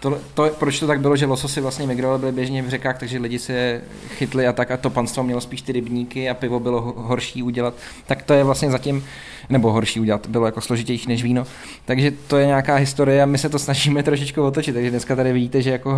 To, 0.00 0.18
to, 0.34 0.50
proč 0.58 0.80
to 0.80 0.86
tak 0.86 1.00
bylo, 1.00 1.16
že 1.16 1.26
lososy 1.26 1.60
vlastně 1.60 1.86
migrovali 1.86 2.20
byly 2.20 2.32
běžně 2.32 2.62
v 2.62 2.68
řekách, 2.68 2.98
takže 2.98 3.18
lidi 3.18 3.38
se 3.38 3.80
chytli 4.08 4.46
a 4.46 4.52
tak 4.52 4.70
a 4.70 4.76
to 4.76 4.90
panstvo 4.90 5.22
mělo 5.22 5.40
spíš 5.40 5.62
ty 5.62 5.72
rybníky 5.72 6.30
a 6.30 6.34
pivo 6.34 6.60
bylo 6.60 6.80
horší 6.96 7.42
udělat, 7.42 7.74
tak 8.06 8.22
to 8.22 8.32
je 8.34 8.44
vlastně 8.44 8.70
zatím, 8.70 9.04
nebo 9.48 9.72
horší 9.72 10.00
udělat, 10.00 10.26
bylo 10.26 10.46
jako 10.46 10.60
složitější 10.60 11.08
než 11.08 11.22
víno. 11.22 11.44
Takže 11.84 12.10
to 12.10 12.36
je 12.36 12.46
nějaká 12.46 12.74
historie 12.74 13.22
a 13.22 13.26
my 13.26 13.38
se 13.38 13.48
to 13.48 13.58
snažíme 13.58 14.02
trošičku 14.02 14.42
otočit, 14.42 14.72
takže 14.72 14.90
dneska 14.90 15.16
tady 15.16 15.32
vidíte, 15.32 15.62
že 15.62 15.70
jako 15.70 15.90
uh, 15.90 15.96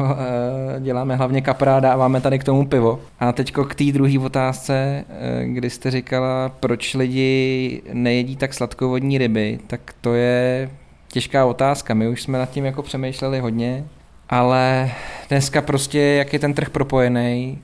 děláme 0.81 1.17
hlavně 1.17 1.41
kapra, 1.41 1.81
dáváme 1.81 2.21
tady 2.21 2.39
k 2.39 2.45
tomu 2.45 2.67
pivo. 2.67 3.01
A 3.21 3.33
teď 3.33 3.53
k 3.53 3.75
té 3.75 3.85
druhé 3.85 4.19
otázce, 4.19 5.05
uh, 5.09 5.55
kdy 5.55 5.71
jste 5.71 5.91
říkala, 5.91 6.49
proč 6.61 6.95
lidi 6.95 7.83
nejedí 7.93 8.37
tak 8.37 8.55
sladkovodní 8.55 9.19
ryby, 9.19 9.59
tak 9.67 9.81
to 10.01 10.15
je 10.15 10.71
těžká 11.13 11.47
otázka. 11.47 11.95
My 11.95 12.09
už 12.09 12.23
jsme 12.23 12.39
nad 12.39 12.51
tím 12.51 12.65
jako 12.65 12.83
přemýšleli 12.83 13.41
hodně, 13.41 13.85
ale 14.29 14.91
dneska 15.29 15.63
prostě, 15.63 16.01
jak 16.01 16.33
je 16.33 16.39
ten 16.39 16.55
trh 16.55 16.71
propojený 16.71 17.59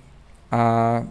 a 0.50 1.02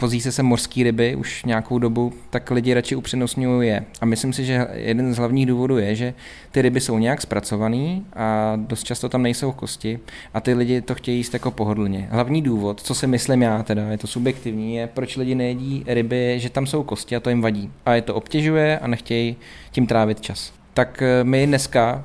vozí 0.00 0.20
se 0.20 0.32
sem 0.32 0.46
mořské 0.46 0.82
ryby 0.82 1.16
už 1.16 1.44
nějakou 1.44 1.78
dobu, 1.78 2.12
tak 2.30 2.50
lidi 2.50 2.74
radši 2.74 2.96
upřednostňují 2.96 3.68
je. 3.68 3.84
A 4.00 4.06
myslím 4.06 4.32
si, 4.32 4.44
že 4.44 4.66
jeden 4.72 5.14
z 5.14 5.18
hlavních 5.18 5.46
důvodů 5.46 5.78
je, 5.78 5.94
že 5.94 6.14
ty 6.50 6.62
ryby 6.62 6.80
jsou 6.80 6.98
nějak 6.98 7.20
zpracované 7.20 8.00
a 8.16 8.56
dost 8.56 8.84
často 8.84 9.08
tam 9.08 9.22
nejsou 9.22 9.52
kosti 9.52 9.98
a 10.34 10.40
ty 10.40 10.54
lidi 10.54 10.80
to 10.80 10.94
chtějí 10.94 11.16
jíst 11.16 11.34
jako 11.34 11.50
pohodlně. 11.50 12.08
Hlavní 12.10 12.42
důvod, 12.42 12.80
co 12.80 12.94
si 12.94 13.06
myslím 13.06 13.42
já 13.42 13.62
teda, 13.62 13.82
je 13.82 13.98
to 13.98 14.06
subjektivní, 14.06 14.74
je 14.74 14.86
proč 14.86 15.16
lidi 15.16 15.34
nejedí 15.34 15.84
ryby, 15.86 16.40
že 16.40 16.50
tam 16.50 16.66
jsou 16.66 16.82
kosti 16.82 17.16
a 17.16 17.20
to 17.20 17.30
jim 17.30 17.42
vadí. 17.42 17.70
A 17.86 17.94
je 17.94 18.02
to 18.02 18.14
obtěžuje 18.14 18.78
a 18.78 18.86
nechtějí 18.86 19.36
tím 19.70 19.86
trávit 19.86 20.20
čas 20.20 20.59
tak 20.74 21.02
eh, 21.02 21.24
my 21.24 21.46
dneska 21.46 22.04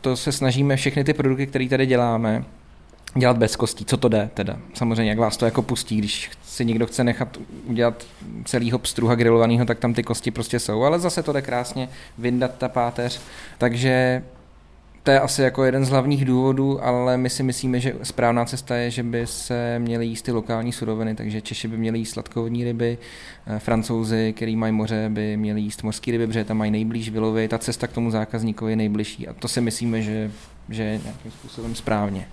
to 0.00 0.16
se 0.16 0.32
snažíme 0.32 0.76
všechny 0.76 1.04
ty 1.04 1.14
produkty, 1.14 1.46
které 1.46 1.68
tady 1.68 1.86
děláme, 1.86 2.44
dělat 3.14 3.38
bez 3.38 3.56
kostí. 3.56 3.84
Co 3.84 3.96
to 3.96 4.08
jde 4.08 4.30
teda? 4.34 4.58
Samozřejmě, 4.74 5.10
jak 5.10 5.18
vás 5.18 5.36
to 5.36 5.44
jako 5.44 5.62
pustí, 5.62 5.96
když 5.96 6.30
si 6.44 6.64
někdo 6.64 6.86
chce 6.86 7.04
nechat 7.04 7.38
udělat 7.64 8.06
celýho 8.44 8.78
pstruha 8.78 9.14
grilovaného, 9.14 9.64
tak 9.64 9.78
tam 9.78 9.94
ty 9.94 10.02
kosti 10.02 10.30
prostě 10.30 10.58
jsou, 10.58 10.82
ale 10.82 10.98
zase 10.98 11.22
to 11.22 11.32
jde 11.32 11.42
krásně 11.42 11.88
vyndat 12.18 12.58
ta 12.58 12.68
páteř. 12.68 13.20
Takže 13.58 14.22
to 15.06 15.12
je 15.12 15.20
asi 15.20 15.42
jako 15.42 15.64
jeden 15.64 15.84
z 15.84 15.88
hlavních 15.88 16.24
důvodů, 16.24 16.84
ale 16.84 17.16
my 17.16 17.30
si 17.30 17.42
myslíme, 17.42 17.80
že 17.80 17.94
správná 18.02 18.44
cesta 18.44 18.76
je, 18.76 18.90
že 18.90 19.02
by 19.02 19.26
se 19.26 19.78
měly 19.78 20.06
jíst 20.06 20.22
ty 20.22 20.32
lokální 20.32 20.72
suroviny, 20.72 21.14
takže 21.14 21.40
Češi 21.40 21.68
by 21.68 21.76
měli 21.76 21.98
jíst 21.98 22.10
sladkovodní 22.10 22.64
ryby, 22.64 22.98
eh, 23.46 23.58
Francouzi, 23.58 24.32
který 24.36 24.56
mají 24.56 24.72
moře, 24.72 25.06
by 25.12 25.36
měli 25.36 25.60
jíst 25.60 25.82
mořské 25.82 26.10
ryby, 26.10 26.26
protože 26.26 26.44
tam 26.44 26.56
mají 26.56 26.70
nejblíž 26.70 27.10
vylovy, 27.10 27.48
ta 27.48 27.58
cesta 27.58 27.86
k 27.86 27.92
tomu 27.92 28.10
zákazníkovi 28.10 28.72
je 28.72 28.76
nejbližší 28.76 29.28
a 29.28 29.32
to 29.32 29.48
si 29.48 29.60
myslíme, 29.60 30.02
že, 30.02 30.30
že 30.68 30.82
je 30.82 31.00
nějakým 31.04 31.30
způsobem 31.30 31.74
správně. 31.74 32.28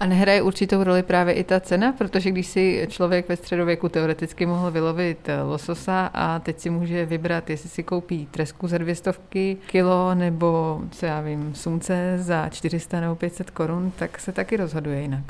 A 0.00 0.06
nehraje 0.06 0.42
určitou 0.42 0.84
roli 0.84 1.02
právě 1.02 1.34
i 1.34 1.44
ta 1.44 1.60
cena, 1.60 1.92
protože 1.92 2.30
když 2.30 2.46
si 2.46 2.86
člověk 2.90 3.28
ve 3.28 3.36
středověku 3.36 3.88
teoreticky 3.88 4.46
mohl 4.46 4.70
vylovit 4.70 5.28
eh, 5.28 5.42
lososa 5.42 6.10
a 6.14 6.38
teď 6.38 6.60
si 6.60 6.70
může 6.70 7.06
vybrat, 7.06 7.50
jestli 7.50 7.68
si 7.68 7.82
koupí 7.82 8.28
tresku 8.30 8.68
za 8.68 8.78
dvě 8.78 8.94
stovky 8.94 9.56
kilo 9.66 10.14
nebo, 10.14 10.80
co 10.90 11.06
já 11.06 11.20
vím, 11.20 11.54
sumce 11.54 12.18
za 12.18 12.48
400 12.48 13.00
nebo 13.00 13.14
500 13.14 13.50
korun, 13.50 13.92
tak 13.98 14.20
se 14.20 14.32
taky 14.32 14.56
rozhoduje 14.56 15.00
jinak. 15.00 15.24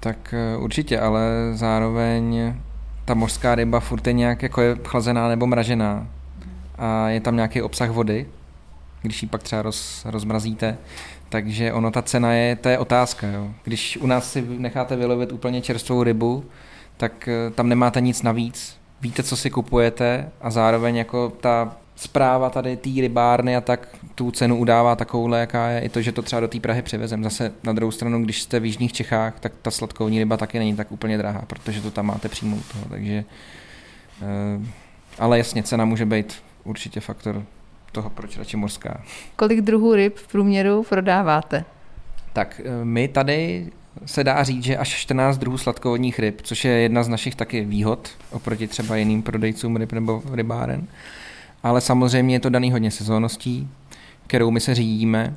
Tak 0.00 0.34
eh, 0.34 0.56
určitě, 0.56 1.00
ale 1.00 1.22
zároveň 1.52 2.54
ta 3.04 3.14
mořská 3.14 3.54
ryba 3.54 3.80
furt 3.80 4.06
je 4.06 4.12
nějak 4.12 4.42
jako 4.42 4.62
je 4.62 4.76
chlazená 4.84 5.28
nebo 5.28 5.46
mražená 5.46 6.06
a 6.78 7.08
je 7.08 7.20
tam 7.20 7.36
nějaký 7.36 7.62
obsah 7.62 7.90
vody, 7.90 8.26
když 9.02 9.22
ji 9.22 9.28
pak 9.28 9.42
třeba 9.42 9.62
roz, 9.62 10.04
rozmrazíte, 10.04 10.78
takže 11.30 11.72
ono, 11.72 11.90
ta 11.90 12.02
cena 12.02 12.32
je, 12.32 12.56
to 12.56 12.68
je 12.68 12.78
otázka. 12.78 13.26
Jo. 13.26 13.50
Když 13.64 13.96
u 13.96 14.06
nás 14.06 14.32
si 14.32 14.44
necháte 14.58 14.96
vylovit 14.96 15.32
úplně 15.32 15.62
čerstvou 15.62 16.02
rybu, 16.02 16.44
tak 16.96 17.28
eh, 17.28 17.50
tam 17.50 17.68
nemáte 17.68 18.00
nic 18.00 18.22
navíc, 18.22 18.76
víte, 19.00 19.22
co 19.22 19.36
si 19.36 19.50
kupujete 19.50 20.28
a 20.40 20.50
zároveň 20.50 20.96
jako 20.96 21.32
ta 21.40 21.76
zpráva 21.96 22.50
tady 22.50 22.76
té 22.76 22.90
rybárny 23.00 23.56
a 23.56 23.60
tak 23.60 23.88
tu 24.14 24.30
cenu 24.30 24.58
udává 24.58 24.96
takovouhle, 24.96 25.40
jaká 25.40 25.68
je 25.68 25.80
i 25.80 25.88
to, 25.88 26.02
že 26.02 26.12
to 26.12 26.22
třeba 26.22 26.40
do 26.40 26.48
té 26.48 26.60
Prahy 26.60 26.82
přivezem. 26.82 27.24
Zase 27.24 27.52
na 27.62 27.72
druhou 27.72 27.90
stranu, 27.90 28.24
když 28.24 28.42
jste 28.42 28.60
v 28.60 28.64
jižních 28.64 28.92
Čechách, 28.92 29.40
tak 29.40 29.52
ta 29.62 29.70
sladkovní 29.70 30.18
ryba 30.18 30.36
taky 30.36 30.58
není 30.58 30.76
tak 30.76 30.92
úplně 30.92 31.18
drahá, 31.18 31.42
protože 31.46 31.80
to 31.80 31.90
tam 31.90 32.06
máte 32.06 32.28
přímo 32.28 32.56
u 32.56 32.62
toho, 32.72 32.84
takže 32.90 33.24
eh, 34.22 34.66
ale 35.18 35.38
jasně, 35.38 35.62
cena 35.62 35.84
může 35.84 36.06
být 36.06 36.34
určitě 36.64 37.00
faktor 37.00 37.44
toho, 37.92 38.10
proč 38.10 38.38
radši 38.38 38.56
mořská. 38.56 39.02
Kolik 39.36 39.60
druhů 39.60 39.94
ryb 39.94 40.16
v 40.16 40.28
průměru 40.28 40.82
prodáváte? 40.88 41.64
Tak 42.32 42.60
eh, 42.64 42.84
my 42.84 43.08
tady 43.08 43.66
se 44.06 44.24
dá 44.24 44.42
říct, 44.42 44.64
že 44.64 44.76
až 44.76 44.88
14 44.88 45.38
druhů 45.38 45.58
sladkovodních 45.58 46.18
ryb, 46.18 46.40
což 46.42 46.64
je 46.64 46.72
jedna 46.72 47.02
z 47.02 47.08
našich 47.08 47.34
taky 47.34 47.64
výhod 47.64 48.10
oproti 48.30 48.66
třeba 48.66 48.96
jiným 48.96 49.22
prodejcům 49.22 49.76
ryb 49.76 49.92
nebo 49.92 50.22
rybáren. 50.32 50.86
Ale 51.62 51.80
samozřejmě 51.80 52.34
je 52.34 52.40
to 52.40 52.50
daný 52.50 52.72
hodně 52.72 52.90
sezónností, 52.90 53.68
kterou 54.26 54.50
my 54.50 54.60
se 54.60 54.74
řídíme 54.74 55.34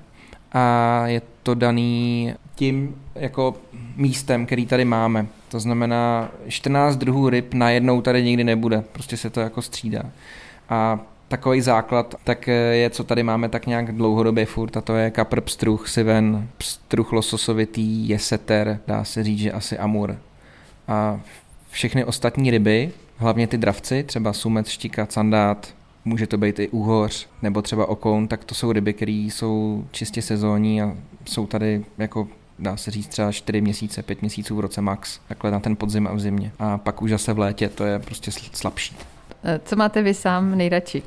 a 0.51 1.07
je 1.07 1.21
to 1.43 1.55
daný 1.55 2.33
tím 2.55 2.95
jako 3.15 3.55
místem, 3.95 4.45
který 4.45 4.65
tady 4.65 4.85
máme. 4.85 5.27
To 5.49 5.59
znamená, 5.59 6.31
14 6.47 6.95
druhů 6.95 7.29
ryb 7.29 7.53
najednou 7.53 8.01
tady 8.01 8.23
nikdy 8.23 8.43
nebude, 8.43 8.83
prostě 8.91 9.17
se 9.17 9.29
to 9.29 9.39
jako 9.39 9.61
střídá. 9.61 10.03
A 10.69 10.99
takový 11.33 11.61
základ, 11.61 12.15
tak 12.23 12.47
je, 12.71 12.89
co 12.89 13.03
tady 13.03 13.23
máme 13.23 13.49
tak 13.49 13.67
nějak 13.67 13.95
dlouhodobě 13.95 14.45
furt, 14.45 14.77
a 14.77 14.81
to 14.81 14.95
je 14.95 15.11
kapr, 15.11 15.41
pstruh, 15.41 15.87
siven, 15.87 16.47
pstruh 16.57 17.11
lososovitý, 17.11 18.09
jeseter, 18.09 18.79
dá 18.87 19.03
se 19.03 19.23
říct, 19.23 19.39
že 19.39 19.51
asi 19.51 19.77
amur. 19.77 20.17
A 20.87 21.19
všechny 21.69 22.05
ostatní 22.05 22.51
ryby, 22.51 22.91
hlavně 23.17 23.47
ty 23.47 23.57
dravci, 23.57 24.03
třeba 24.03 24.33
sumet, 24.33 24.67
štika, 24.67 25.05
candát, 25.05 25.73
může 26.05 26.27
to 26.27 26.37
být 26.37 26.59
i 26.59 26.69
úhoř 26.69 27.27
nebo 27.41 27.61
třeba 27.61 27.89
okoun, 27.89 28.27
tak 28.27 28.43
to 28.43 28.55
jsou 28.55 28.71
ryby, 28.71 28.93
které 28.93 29.11
jsou 29.11 29.85
čistě 29.91 30.21
sezónní 30.21 30.81
a 30.81 30.93
jsou 31.25 31.45
tady 31.47 31.85
jako 31.97 32.27
dá 32.59 32.77
se 32.77 32.91
říct 32.91 33.07
třeba 33.07 33.31
4 33.31 33.61
měsíce, 33.61 34.03
5 34.03 34.21
měsíců 34.21 34.55
v 34.55 34.59
roce 34.59 34.81
max, 34.81 35.19
takhle 35.27 35.51
na 35.51 35.59
ten 35.59 35.75
podzim 35.75 36.07
a 36.07 36.13
v 36.13 36.19
zimě. 36.19 36.51
A 36.59 36.77
pak 36.77 37.01
už 37.01 37.09
zase 37.09 37.33
v 37.33 37.39
létě 37.39 37.69
to 37.69 37.83
je 37.83 37.99
prostě 37.99 38.31
slabší. 38.31 38.95
Co 39.65 39.75
máte 39.75 40.01
vy 40.01 40.13
sám 40.13 40.57
nejradši? 40.57 41.03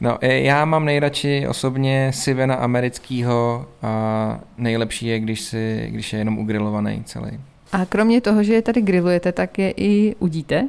No, 0.00 0.18
e, 0.20 0.40
já 0.40 0.64
mám 0.64 0.84
nejradši 0.84 1.46
osobně 1.48 2.10
Sivena 2.14 2.54
amerického 2.54 3.66
a 3.82 4.40
nejlepší 4.58 5.06
je, 5.06 5.20
když, 5.20 5.40
si, 5.40 5.88
když 5.90 6.12
je 6.12 6.18
jenom 6.18 6.38
ugrilovaný 6.38 7.02
celý. 7.04 7.30
A 7.72 7.84
kromě 7.84 8.20
toho, 8.20 8.42
že 8.42 8.54
je 8.54 8.62
tady 8.62 8.80
grillujete, 8.82 9.32
tak 9.32 9.58
je 9.58 9.74
i 9.76 10.14
udíte? 10.18 10.68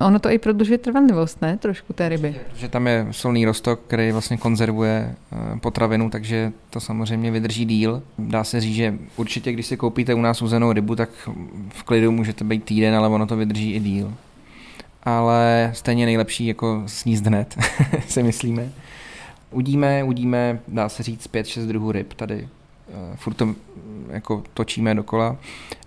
Ono 0.00 0.18
to 0.18 0.30
i 0.30 0.38
prodlužuje 0.38 0.78
trvanlivost, 0.78 1.42
ne? 1.42 1.56
Trošku 1.56 1.92
té 1.92 2.08
ryby. 2.08 2.34
Že 2.56 2.68
tam 2.68 2.86
je 2.86 3.06
solný 3.10 3.44
rostok, 3.44 3.80
který 3.86 4.12
vlastně 4.12 4.36
konzervuje 4.36 5.14
e, 5.54 5.58
potravinu, 5.58 6.10
takže 6.10 6.52
to 6.70 6.80
samozřejmě 6.80 7.30
vydrží 7.30 7.64
díl. 7.64 8.02
Dá 8.18 8.44
se 8.44 8.60
říct, 8.60 8.74
že 8.74 8.94
určitě, 9.16 9.52
když 9.52 9.66
si 9.66 9.76
koupíte 9.76 10.14
u 10.14 10.20
nás 10.20 10.42
uzenou 10.42 10.72
rybu, 10.72 10.96
tak 10.96 11.10
v 11.68 11.82
klidu 11.82 12.12
můžete 12.12 12.44
být 12.44 12.64
týden, 12.64 12.94
ale 12.94 13.08
ono 13.08 13.26
to 13.26 13.36
vydrží 13.36 13.74
i 13.74 13.80
díl 13.80 14.12
ale 15.02 15.70
stejně 15.74 16.06
nejlepší 16.06 16.46
jako 16.46 16.82
sníst 16.86 17.26
hned, 17.26 17.58
si 18.08 18.22
myslíme. 18.22 18.68
Udíme, 19.50 20.04
udíme, 20.04 20.60
dá 20.68 20.88
se 20.88 21.02
říct, 21.02 21.30
5-6 21.30 21.66
druhů 21.66 21.92
ryb 21.92 22.12
tady. 22.14 22.48
Eh, 22.90 23.16
furt 23.16 23.34
to 23.34 23.46
mm, 23.46 23.56
jako 24.10 24.42
točíme 24.54 24.94
dokola. 24.94 25.36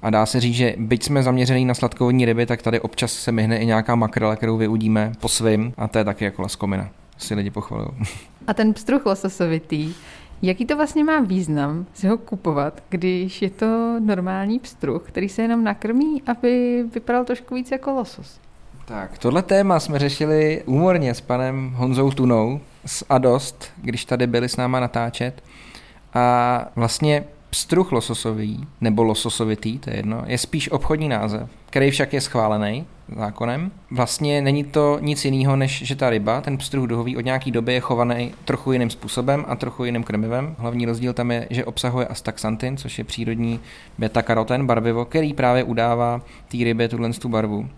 A 0.02 0.10
dá 0.10 0.26
se 0.26 0.40
říct, 0.40 0.56
že 0.56 0.76
byť 0.78 1.04
jsme 1.04 1.24
zaměřený 1.24 1.66
na 1.66 1.74
sladkovodní 1.74 2.26
ryby, 2.26 2.46
tak 2.46 2.62
tady 2.62 2.80
občas 2.80 3.14
se 3.14 3.32
myhne 3.32 3.58
i 3.58 3.66
nějaká 3.66 3.96
makrela, 3.96 4.36
kterou 4.36 4.58
vyudíme 4.58 5.12
po 5.20 5.30
svým 5.30 5.74
a 5.78 5.88
to 5.88 5.98
je 5.98 6.04
taky 6.04 6.26
jako 6.26 6.42
laskomina. 6.42 6.90
Si 7.18 7.36
lidi 7.36 7.50
pochvalují. 7.50 7.92
A 8.48 8.54
ten 8.54 8.74
pstruh 8.74 9.06
lososovitý, 9.06 9.94
Jaký 10.46 10.66
to 10.66 10.76
vlastně 10.76 11.04
má 11.04 11.20
význam 11.20 11.86
si 11.94 12.08
ho 12.08 12.18
kupovat, 12.18 12.84
když 12.90 13.42
je 13.42 13.50
to 13.50 14.00
normální 14.00 14.60
pstruh, 14.60 15.04
který 15.08 15.30
se 15.30 15.42
jenom 15.42 15.64
nakrmí, 15.64 16.22
aby 16.22 16.84
vypadal 16.94 17.26
trošku 17.26 17.56
víc 17.56 17.72
jako 17.72 17.92
losos? 17.92 18.40
Tak, 18.86 19.18
tohle 19.18 19.42
téma 19.42 19.80
jsme 19.80 20.00
řešili 20.00 20.64
úmorně 20.66 21.14
s 21.14 21.22
panem 21.22 21.74
Honzou 21.76 22.12
Tunou 22.12 22.60
z 22.86 23.04
Adost, 23.10 23.72
když 23.78 24.06
tady 24.06 24.28
byli 24.28 24.50
s 24.50 24.58
náma 24.58 24.80
natáčet. 24.80 25.44
A 26.14 26.66
vlastně 26.76 27.24
pstruh 27.54 27.92
lososový, 27.92 28.68
nebo 28.82 29.04
lososovitý, 29.04 29.80
to 29.80 29.90
je 29.90 29.96
jedno, 29.96 30.24
je 30.26 30.38
spíš 30.38 30.72
obchodní 30.72 31.10
název, 31.10 31.50
který 31.70 31.92
však 31.92 32.14
je 32.14 32.22
schválený 32.22 32.86
zákonem. 33.16 33.72
Vlastně 33.92 34.42
není 34.42 34.64
to 34.64 34.98
nic 35.02 35.26
jiného, 35.26 35.56
než 35.56 35.84
že 35.84 35.96
ta 35.96 36.10
ryba, 36.10 36.42
ten 36.42 36.58
pstruh 36.58 36.88
duhový 36.88 37.18
od 37.18 37.26
nějaký 37.26 37.52
doby 37.52 37.74
je 37.74 37.80
chovaný 37.80 38.32
trochu 38.46 38.72
jiným 38.72 38.90
způsobem 38.90 39.46
a 39.48 39.56
trochu 39.56 39.86
jiným 39.86 40.04
krmivem. 40.04 40.56
Hlavní 40.58 40.86
rozdíl 40.86 41.14
tam 41.14 41.32
je, 41.32 41.48
že 41.50 41.66
obsahuje 41.66 42.08
astaxantin, 42.08 42.78
což 42.78 42.98
je 42.98 43.04
přírodní 43.04 43.60
beta-karoten, 43.98 44.66
barvivo, 44.66 45.06
který 45.06 45.34
právě 45.34 45.64
udává 45.64 46.22
té 46.52 46.58
rybě 46.58 46.88
tuhle 46.88 47.14
tu 47.14 47.30
barvu. 47.30 47.70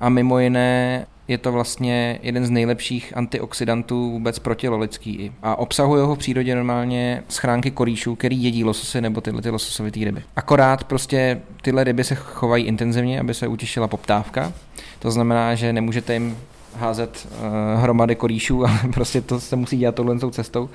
A 0.00 0.08
mimo 0.08 0.38
jiné 0.38 1.06
je 1.30 1.38
to 1.38 1.52
vlastně 1.52 2.18
jeden 2.22 2.46
z 2.46 2.50
nejlepších 2.50 3.16
antioxidantů 3.16 4.10
vůbec 4.10 4.38
protilolický. 4.38 5.32
A 5.42 5.56
obsahuje 5.56 6.02
ho 6.02 6.14
v 6.14 6.18
přírodě 6.18 6.54
normálně 6.54 7.22
schránky 7.28 7.70
korýšů, 7.70 8.14
který 8.14 8.42
jedí 8.42 8.64
lososy 8.64 9.00
nebo 9.00 9.20
tyhle 9.20 9.42
ty 9.42 9.50
lososovité 9.50 10.00
ryby. 10.00 10.22
Akorát 10.36 10.84
prostě 10.84 11.40
tyhle 11.62 11.84
ryby 11.84 12.04
se 12.04 12.14
chovají 12.14 12.64
intenzivně, 12.64 13.20
aby 13.20 13.34
se 13.34 13.46
utěšila 13.46 13.88
poptávka. 13.88 14.52
To 14.98 15.10
znamená, 15.10 15.54
že 15.54 15.72
nemůžete 15.72 16.12
jim 16.12 16.38
házet 16.76 17.28
uh, 17.30 17.82
hromady 17.82 18.14
korýšů, 18.14 18.64
ale 18.66 18.78
prostě 18.92 19.20
to 19.20 19.40
se 19.40 19.56
musí 19.56 19.76
dělat 19.76 19.94
touhle 19.94 20.30
cestou. 20.30 20.70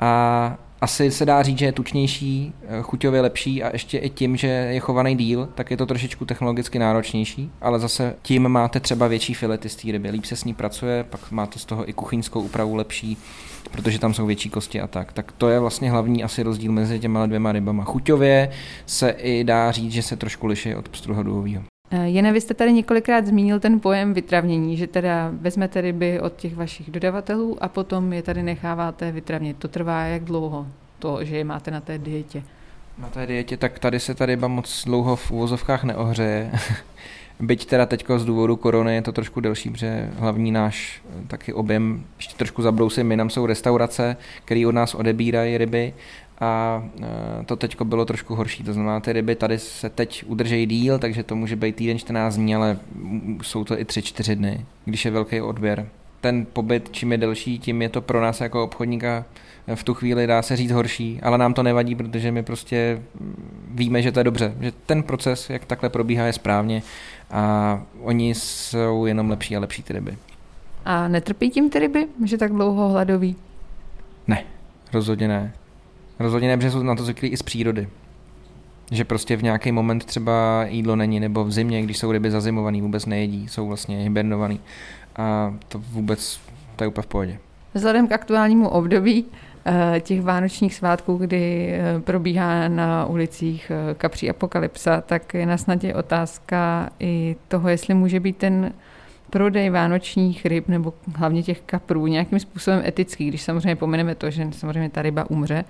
A 0.00 0.56
asi 0.82 1.10
se 1.10 1.26
dá 1.26 1.42
říct, 1.42 1.58
že 1.58 1.64
je 1.64 1.72
tučnější, 1.72 2.52
eh, 2.62 2.82
chuťově 2.82 3.20
lepší 3.20 3.62
a 3.62 3.72
ještě 3.72 3.98
i 3.98 4.10
tím, 4.10 4.36
že 4.36 4.46
je 4.46 4.80
chovaný 4.80 5.16
díl, 5.16 5.48
tak 5.54 5.70
je 5.70 5.76
to 5.76 5.86
trošičku 5.86 6.24
technologicky 6.24 6.78
náročnější, 6.78 7.50
ale 7.60 7.80
zase 7.80 8.14
tím 8.22 8.48
máte 8.48 8.80
třeba 8.80 9.06
větší 9.06 9.34
filety 9.34 9.68
z 9.68 9.76
té 9.76 9.92
ryby, 9.92 10.10
líp 10.10 10.24
se 10.24 10.36
s 10.36 10.44
ní 10.44 10.54
pracuje, 10.54 11.04
pak 11.04 11.30
máte 11.30 11.58
z 11.58 11.64
toho 11.64 11.88
i 11.88 11.92
kuchyňskou 11.92 12.40
úpravu 12.40 12.74
lepší, 12.74 13.16
protože 13.70 13.98
tam 13.98 14.14
jsou 14.14 14.26
větší 14.26 14.50
kosti 14.50 14.80
a 14.80 14.86
tak. 14.86 15.12
Tak 15.12 15.32
to 15.32 15.48
je 15.48 15.60
vlastně 15.60 15.90
hlavní 15.90 16.24
asi 16.24 16.42
rozdíl 16.42 16.72
mezi 16.72 16.98
těma 16.98 17.26
dvěma 17.26 17.52
rybama. 17.52 17.84
Chuťově 17.84 18.50
se 18.86 19.10
i 19.10 19.44
dá 19.44 19.72
říct, 19.72 19.92
že 19.92 20.02
se 20.02 20.16
trošku 20.16 20.46
liší 20.46 20.74
od 20.74 20.88
pstruha. 20.88 21.22
Eh, 21.94 22.08
Jene, 22.08 22.32
vy 22.32 22.40
jste 22.40 22.54
tady 22.54 22.72
několikrát 22.72 23.26
zmínil 23.26 23.60
ten 23.60 23.80
pojem 23.80 24.14
vytravnění, 24.14 24.76
že 24.76 24.86
teda 24.86 25.30
vezmete 25.32 25.80
ryby 25.80 26.20
od 26.20 26.36
těch 26.36 26.56
vašich 26.56 26.90
dodavatelů 26.90 27.62
a 27.62 27.68
potom 27.68 28.12
je 28.12 28.22
tady 28.22 28.42
necháváte 28.42 29.12
vytravnit. 29.12 29.56
To 29.58 29.68
trvá 29.68 30.02
jak 30.02 30.24
dlouho, 30.24 30.66
to, 30.98 31.24
že 31.24 31.36
je 31.36 31.44
máte 31.44 31.70
na 31.70 31.80
té 31.80 31.98
dietě? 31.98 32.42
Na 32.98 33.08
té 33.08 33.26
dietě, 33.26 33.56
tak 33.56 33.78
tady 33.78 34.00
se 34.00 34.14
ta 34.14 34.26
ryba 34.26 34.48
moc 34.48 34.84
dlouho 34.84 35.16
v 35.16 35.30
úvozovkách 35.30 35.84
neohřeje. 35.84 36.52
Byť 37.40 37.66
teda 37.66 37.86
teď 37.86 38.04
z 38.16 38.24
důvodu 38.24 38.56
korony 38.56 38.94
je 38.94 39.02
to 39.02 39.12
trošku 39.12 39.40
delší, 39.40 39.70
protože 39.70 40.10
hlavní 40.18 40.52
náš 40.52 41.02
eh, 41.04 41.26
taky 41.26 41.52
objem, 41.52 42.04
ještě 42.16 42.34
trošku 42.36 42.62
zabrousím, 42.62 43.16
nám 43.16 43.30
jsou 43.30 43.46
restaurace, 43.46 44.16
které 44.44 44.66
od 44.66 44.72
nás 44.72 44.94
odebírají 44.94 45.58
ryby 45.58 45.94
a 46.42 46.82
e, 47.42 47.44
to 47.44 47.56
teď 47.56 47.82
bylo 47.82 48.04
trošku 48.04 48.34
horší. 48.34 48.64
To 48.64 48.72
znamená, 48.72 49.00
ty 49.00 49.12
ryby 49.12 49.34
tady 49.34 49.58
se 49.58 49.90
teď 49.90 50.24
udržejí 50.26 50.66
díl, 50.66 50.98
takže 50.98 51.22
to 51.22 51.36
může 51.36 51.56
být 51.56 51.76
týden 51.76 51.98
14 51.98 52.36
dní, 52.36 52.54
ale 52.54 52.78
jsou 53.42 53.64
to 53.64 53.80
i 53.80 53.84
3-4 53.84 54.34
dny, 54.34 54.66
když 54.84 55.04
je 55.04 55.10
velký 55.10 55.40
odběr. 55.40 55.88
Ten 56.20 56.46
pobyt, 56.52 56.88
čím 56.92 57.12
je 57.12 57.18
delší, 57.18 57.58
tím 57.58 57.82
je 57.82 57.88
to 57.88 58.00
pro 58.00 58.20
nás 58.20 58.40
jako 58.40 58.64
obchodníka 58.64 59.24
v 59.74 59.84
tu 59.84 59.94
chvíli 59.94 60.26
dá 60.26 60.42
se 60.42 60.56
říct 60.56 60.70
horší, 60.70 61.20
ale 61.22 61.38
nám 61.38 61.54
to 61.54 61.62
nevadí, 61.62 61.94
protože 61.94 62.32
my 62.32 62.42
prostě 62.42 63.02
víme, 63.68 64.02
že 64.02 64.12
to 64.12 64.20
je 64.20 64.24
dobře, 64.24 64.54
že 64.60 64.72
ten 64.86 65.02
proces, 65.02 65.50
jak 65.50 65.64
takhle 65.64 65.88
probíhá, 65.88 66.26
je 66.26 66.32
správně 66.32 66.82
a 67.30 67.82
oni 68.00 68.34
jsou 68.34 69.06
jenom 69.06 69.30
lepší 69.30 69.56
a 69.56 69.60
lepší 69.60 69.82
ty 69.82 69.92
ryby. 69.92 70.16
A 70.84 71.08
netrpí 71.08 71.50
tím 71.50 71.70
ty 71.70 71.78
ryby, 71.78 72.06
že 72.24 72.38
tak 72.38 72.52
dlouho 72.52 72.88
hladoví? 72.88 73.36
Ne, 74.26 74.44
rozhodně 74.92 75.28
ne. 75.28 75.52
Rozhodně 76.22 76.48
ne, 76.48 76.56
protože 76.56 76.70
jsou 76.70 76.82
na 76.82 76.94
to 76.94 77.04
zvyklí 77.04 77.28
i 77.28 77.36
z 77.36 77.42
přírody. 77.42 77.88
Že 78.90 79.04
prostě 79.04 79.36
v 79.36 79.42
nějaký 79.42 79.72
moment 79.72 80.04
třeba 80.04 80.64
jídlo 80.68 80.96
není, 80.96 81.20
nebo 81.20 81.44
v 81.44 81.52
zimě, 81.52 81.82
když 81.82 81.98
jsou 81.98 82.12
ryby 82.12 82.30
zazimovaný, 82.30 82.80
vůbec 82.80 83.06
nejedí, 83.06 83.48
jsou 83.48 83.68
vlastně 83.68 83.96
hibernovaný. 83.96 84.60
A 85.16 85.54
to 85.68 85.78
vůbec, 85.78 86.40
to 86.76 86.84
je 86.84 86.88
úplně 86.88 87.02
v 87.02 87.06
pohodě. 87.06 87.38
Vzhledem 87.74 88.08
k 88.08 88.12
aktuálnímu 88.12 88.68
období 88.68 89.24
eh, 89.66 90.00
těch 90.00 90.22
vánočních 90.22 90.74
svátků, 90.74 91.16
kdy 91.16 91.72
eh, 91.72 92.00
probíhá 92.00 92.68
na 92.68 93.06
ulicích 93.06 93.72
eh, 93.74 93.94
kapří 93.94 94.30
apokalypsa, 94.30 95.00
tak 95.00 95.34
je 95.34 95.46
na 95.46 95.56
snadě 95.56 95.94
otázka 95.94 96.90
i 97.00 97.36
toho, 97.48 97.68
jestli 97.68 97.94
může 97.94 98.20
být 98.20 98.36
ten 98.36 98.72
prodej 99.30 99.70
vánočních 99.70 100.46
ryb 100.46 100.68
nebo 100.68 100.94
hlavně 101.16 101.42
těch 101.42 101.60
kaprů 101.60 102.06
nějakým 102.06 102.40
způsobem 102.40 102.82
etický, 102.86 103.28
když 103.28 103.42
samozřejmě 103.42 103.76
pomeneme 103.76 104.14
to, 104.14 104.30
že 104.30 104.48
samozřejmě 104.50 104.90
ta 104.90 105.02
ryba 105.02 105.30
umře, 105.30 105.64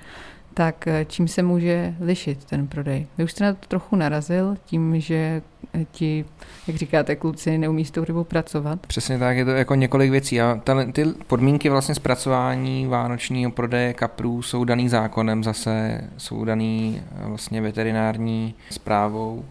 tak 0.55 0.89
čím 1.07 1.29
se 1.29 1.43
může 1.43 1.95
lišit 2.01 2.45
ten 2.45 2.67
prodej? 2.67 3.07
Vy 3.19 3.25
už 3.25 3.33
jste 3.33 3.45
na 3.45 3.53
to 3.53 3.67
trochu 3.69 3.97
narazil 3.97 4.57
tím, 4.65 5.01
že 5.01 5.43
ti, 5.91 6.25
jak 6.67 6.77
říkáte, 6.77 7.17
kluci 7.17 7.59
neumí 7.59 7.85
s 7.85 7.91
tou 7.91 8.05
rybou 8.05 8.25
pracovat. 8.25 8.87
Přesně 8.87 9.19
tak, 9.19 9.37
je 9.37 9.45
to 9.45 9.51
jako 9.51 9.75
několik 9.75 10.11
věcí. 10.11 10.41
A 10.41 10.61
ty 10.93 11.05
podmínky 11.27 11.69
vlastně 11.69 11.95
zpracování 11.95 12.87
vánočního 12.87 13.51
prodeje 13.51 13.95
kaprů 13.95 14.43
jsou 14.43 14.65
daný 14.65 14.89
zákonem 14.89 15.45
zase, 15.45 16.01
jsou 16.17 16.45
daný 16.45 17.03
eh, 17.03 17.29
vlastně 17.29 17.61
veterinární 17.61 18.55
zprávou 18.71 19.45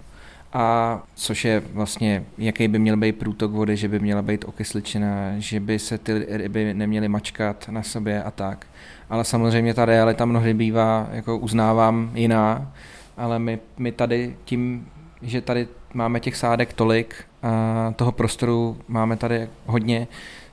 a 0.53 0.99
což 1.15 1.45
je 1.45 1.61
vlastně, 1.73 2.23
jaký 2.37 2.67
by 2.67 2.79
měl 2.79 2.97
být 2.97 3.11
průtok 3.11 3.51
vody, 3.51 3.77
že 3.77 3.87
by 3.87 3.99
měla 3.99 4.21
být 4.21 4.45
okysličina, 4.45 5.33
že 5.37 5.59
by 5.59 5.79
se 5.79 5.97
ty 5.97 6.25
ryby 6.29 6.73
neměly 6.73 7.07
mačkat 7.07 7.69
na 7.69 7.83
sobě 7.83 8.23
a 8.23 8.31
tak. 8.31 8.65
Ale 9.11 9.23
samozřejmě 9.23 9.73
ta 9.73 9.85
realita 9.85 10.25
mnohdy 10.25 10.53
bývá, 10.53 11.07
jako 11.11 11.37
uznávám, 11.37 12.11
jiná, 12.13 12.71
ale 13.17 13.39
my, 13.39 13.59
my 13.77 13.91
tady 13.91 14.35
tím, 14.45 14.87
že 15.21 15.41
tady 15.41 15.67
máme 15.93 16.19
těch 16.19 16.35
sádek 16.35 16.73
tolik 16.73 17.15
a 17.43 17.93
toho 17.95 18.11
prostoru 18.11 18.77
máme 18.87 19.17
tady 19.17 19.49
hodně, 19.65 20.07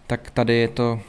tak 0.07 0.31
tady 0.31 0.55
je 0.55 0.69
to 0.69 1.01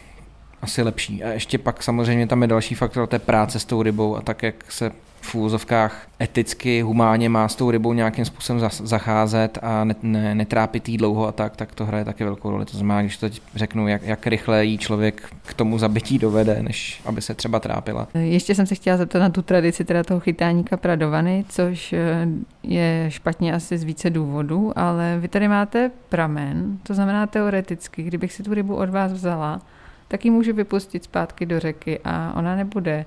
asi 0.62 0.82
lepší. 0.82 1.24
A 1.24 1.30
ještě 1.30 1.58
pak 1.58 1.84
samozřejmě 1.84 2.28
tam 2.28 2.42
je 2.42 2.48
další 2.48 2.76
faktor, 2.76 3.08
to 3.08 3.16
je 3.16 3.20
práce 3.20 3.60
s 3.60 3.66
tou 3.66 3.84
rybou 3.84 4.16
a 4.16 4.22
tak, 4.22 4.44
jak 4.44 4.72
se 4.72 4.92
v 5.22 5.36
úzovkách 5.36 6.08
eticky, 6.22 6.82
humánně 6.82 7.30
má 7.30 7.48
s 7.48 7.56
tou 7.56 7.72
rybou 7.72 7.94
nějakým 7.94 8.26
způsobem 8.26 8.70
zacházet 8.70 9.58
a 9.62 9.84
ne, 9.84 9.96
ne, 10.04 10.36
netrápit 10.36 10.90
jí 10.90 10.98
dlouho 10.98 11.28
a 11.28 11.32
tak, 11.32 11.56
tak 11.56 11.76
to 11.76 11.86
hraje 11.86 12.06
taky 12.06 12.24
velkou 12.24 12.50
roli. 12.52 12.66
To 12.66 12.78
znamená, 12.78 13.02
když 13.02 13.18
to 13.18 13.30
řeknu, 13.56 13.88
jak, 13.88 14.04
jak 14.04 14.28
rychle 14.28 14.66
jí 14.66 14.78
člověk 14.78 15.30
k 15.46 15.54
tomu 15.54 15.78
zabití 15.78 16.18
dovede, 16.18 16.64
než 16.64 17.02
aby 17.06 17.22
se 17.22 17.34
třeba 17.34 17.60
trápila. 17.60 18.08
Ještě 18.14 18.56
jsem 18.56 18.66
se 18.66 18.76
chtěla 18.76 18.98
zeptat 18.98 19.20
na 19.20 19.30
tu 19.30 19.42
tradici 19.42 19.86
teda 19.86 20.04
toho 20.04 20.20
chytání 20.20 20.64
kapra 20.64 20.96
do 20.96 21.10
vany, 21.10 21.46
což 21.50 21.94
eh, 21.94 22.28
je 22.64 23.06
špatně 23.10 23.54
asi 23.54 23.78
z 23.78 23.84
více 23.84 24.10
důvodů, 24.10 24.72
ale 24.76 25.18
vy 25.20 25.28
tady 25.28 25.48
máte 25.48 25.92
pramen, 26.10 26.78
to 26.84 26.94
znamená 26.94 27.28
teoreticky, 27.28 28.04
kdybych 28.04 28.34
si 28.34 28.44
tu 28.44 28.54
rybu 28.54 28.76
od 28.76 28.90
vás 28.90 29.14
vzala, 29.14 29.62
tak 30.08 30.26
ji 30.26 30.32
můžu 30.32 30.54
vypustit 30.54 31.04
zpátky 31.04 31.46
do 31.46 31.60
řeky 31.60 32.00
a 32.04 32.34
ona 32.36 32.56
nebude 32.56 33.06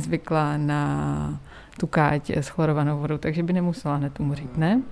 zvyklá 0.00 0.56
na 0.56 0.82
tu 1.80 1.86
káť 1.86 2.30
s 2.30 2.48
chlorovanou 2.48 2.98
vodou, 2.98 3.18
takže 3.18 3.42
by 3.42 3.52
nemusela 3.52 3.96
hned 3.96 4.20
umřít, 4.20 4.56
ne? 4.56 4.82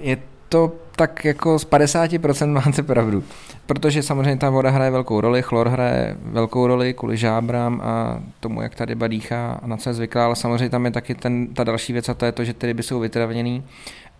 Je 0.00 0.18
to 0.48 0.72
tak 0.96 1.24
jako 1.24 1.58
z 1.58 1.66
50% 1.66 2.46
máte 2.46 2.82
pravdu. 2.82 3.24
Protože 3.66 4.02
samozřejmě 4.02 4.36
ta 4.36 4.50
voda 4.50 4.70
hraje 4.70 4.90
velkou 4.90 5.20
roli, 5.20 5.42
chlor 5.42 5.68
hraje 5.68 6.16
velkou 6.22 6.66
roli 6.66 6.94
kvůli 6.94 7.16
žábrám 7.16 7.80
a 7.84 8.20
tomu, 8.40 8.62
jak 8.62 8.74
ta 8.74 8.84
ryba 8.84 9.08
dýchá 9.08 9.60
a 9.62 9.66
na 9.66 9.76
co 9.76 9.90
je 9.90 9.94
zvyklá, 9.94 10.24
ale 10.24 10.36
samozřejmě 10.36 10.68
tam 10.68 10.84
je 10.84 10.90
taky 10.90 11.14
ten, 11.14 11.54
ta 11.54 11.64
další 11.64 11.92
věc 11.92 12.08
a 12.08 12.14
to 12.14 12.24
je 12.24 12.32
to, 12.32 12.44
že 12.44 12.54
ty 12.54 12.66
ryby 12.66 12.82
jsou 12.82 13.00
vytravněný 13.00 13.64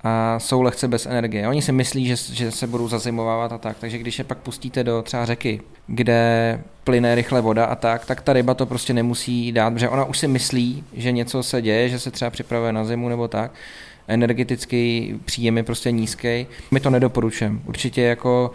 a 0.05 0.39
jsou 0.39 0.63
lehce 0.63 0.89
bez 0.89 1.07
energie. 1.07 1.49
Oni 1.49 1.63
si 1.63 1.73
myslí, 1.73 2.07
že, 2.07 2.17
že 2.17 2.51
se 2.51 2.67
budou 2.67 2.89
zazimovávat 2.89 3.53
a 3.53 3.59
tak, 3.59 3.77
takže 3.81 3.99
když 3.99 4.19
je 4.19 4.25
pak 4.25 4.39
pustíte 4.39 4.85
do 4.85 5.03
třeba 5.03 5.27
řeky, 5.27 5.61
kde 5.87 6.61
plyne 6.85 7.15
rychle 7.15 7.41
voda 7.41 7.65
a 7.65 7.75
tak, 7.75 8.07
tak 8.07 8.21
ta 8.23 8.33
ryba 8.33 8.55
to 8.55 8.67
prostě 8.67 8.93
nemusí 8.93 9.53
dát, 9.53 9.71
protože 9.71 9.89
ona 9.89 10.05
už 10.05 10.19
si 10.19 10.29
myslí, 10.29 10.85
že 10.93 11.13
něco 11.13 11.43
se 11.43 11.63
děje, 11.63 11.89
že 11.89 11.99
se 11.99 12.11
třeba 12.11 12.31
připravuje 12.31 12.73
na 12.73 12.85
zimu 12.85 13.09
nebo 13.09 13.29
tak, 13.29 13.53
energetický 14.09 15.15
příjem 15.25 15.57
je 15.57 15.63
prostě 15.63 15.91
nízký. 15.91 16.47
My 16.71 16.81
to 16.81 16.91
nedoporučujeme. 16.91 17.59
Určitě 17.67 18.03
jako 18.03 18.51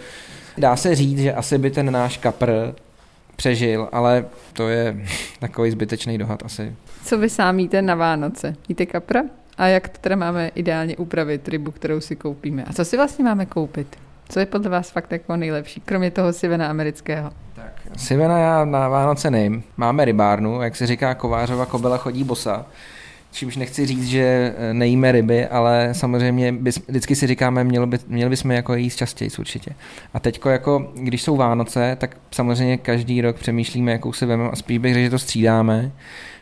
dá 0.58 0.76
se 0.76 0.96
říct, 0.96 1.20
že 1.20 1.34
asi 1.34 1.58
by 1.58 1.72
ten 1.72 1.92
náš 1.92 2.18
kapr 2.18 2.74
přežil, 3.36 3.90
ale 3.92 4.26
to 4.54 4.70
je 4.70 5.06
takový 5.40 5.72
zbytečný 5.72 6.18
dohad 6.18 6.44
asi. 6.46 6.76
Co 7.04 7.18
vy 7.18 7.30
sám 7.30 7.60
jíte 7.60 7.82
na 7.82 7.96
Vánoce? 7.96 8.56
Jíte 8.70 8.86
kapra? 8.86 9.22
A 9.58 9.68
jak 9.68 9.88
teda 9.88 10.16
máme 10.16 10.52
ideálně 10.56 10.98
upravit 10.98 11.48
rybu, 11.48 11.72
kterou 11.72 12.00
si 12.00 12.16
koupíme? 12.16 12.64
A 12.64 12.74
co 12.74 12.86
si 12.86 12.98
vlastně 12.98 13.26
máme 13.26 13.46
koupit? 13.46 13.98
Co 14.30 14.40
je 14.40 14.46
podle 14.46 14.70
vás 14.70 14.90
fakt 14.90 15.12
jako 15.12 15.36
nejlepší, 15.36 15.82
kromě 15.86 16.12
toho 16.12 16.34
sivena 16.34 16.68
amerického? 16.68 17.32
Tak, 17.56 17.74
sivena 17.98 18.40
já 18.40 18.66
na 18.66 18.90
Vánoce 18.90 19.32
nejím. 19.32 19.64
Máme 19.78 20.06
rybárnu, 20.06 20.62
jak 20.62 20.76
se 20.76 20.88
říká, 20.88 21.14
kovářova 21.14 21.66
kobela 21.66 21.98
chodí 21.98 22.24
bosa. 22.24 22.66
Čímž 23.32 23.56
nechci 23.56 23.86
říct, 23.86 24.08
že 24.08 24.54
eh, 24.58 24.74
nejíme 24.74 25.12
ryby, 25.12 25.48
ale 25.48 25.90
samozřejmě 25.92 26.52
bys, 26.52 26.80
vždycky 26.88 27.16
si 27.16 27.28
říkáme, 27.28 27.64
měli, 27.64 27.88
by, 27.88 27.98
měli 28.08 28.30
bychom 28.30 28.52
jako 28.52 28.76
jíst 28.76 28.96
častěji 28.96 29.32
určitě. 29.40 29.72
A 30.14 30.20
teďko 30.20 30.50
jako, 30.50 30.92
když 30.96 31.24
jsou 31.24 31.36
Vánoce, 31.36 31.98
tak 32.00 32.18
samozřejmě 32.32 32.78
každý 32.78 33.22
rok 33.22 33.36
přemýšlíme, 33.36 33.92
jakou 33.92 34.14
si 34.14 34.26
vezmeme 34.26 34.50
a 34.50 34.56
spíš 34.56 34.78
bych 34.78 34.94
řekl, 34.94 35.04
že 35.04 35.10
to 35.10 35.20
střídáme. 35.20 35.92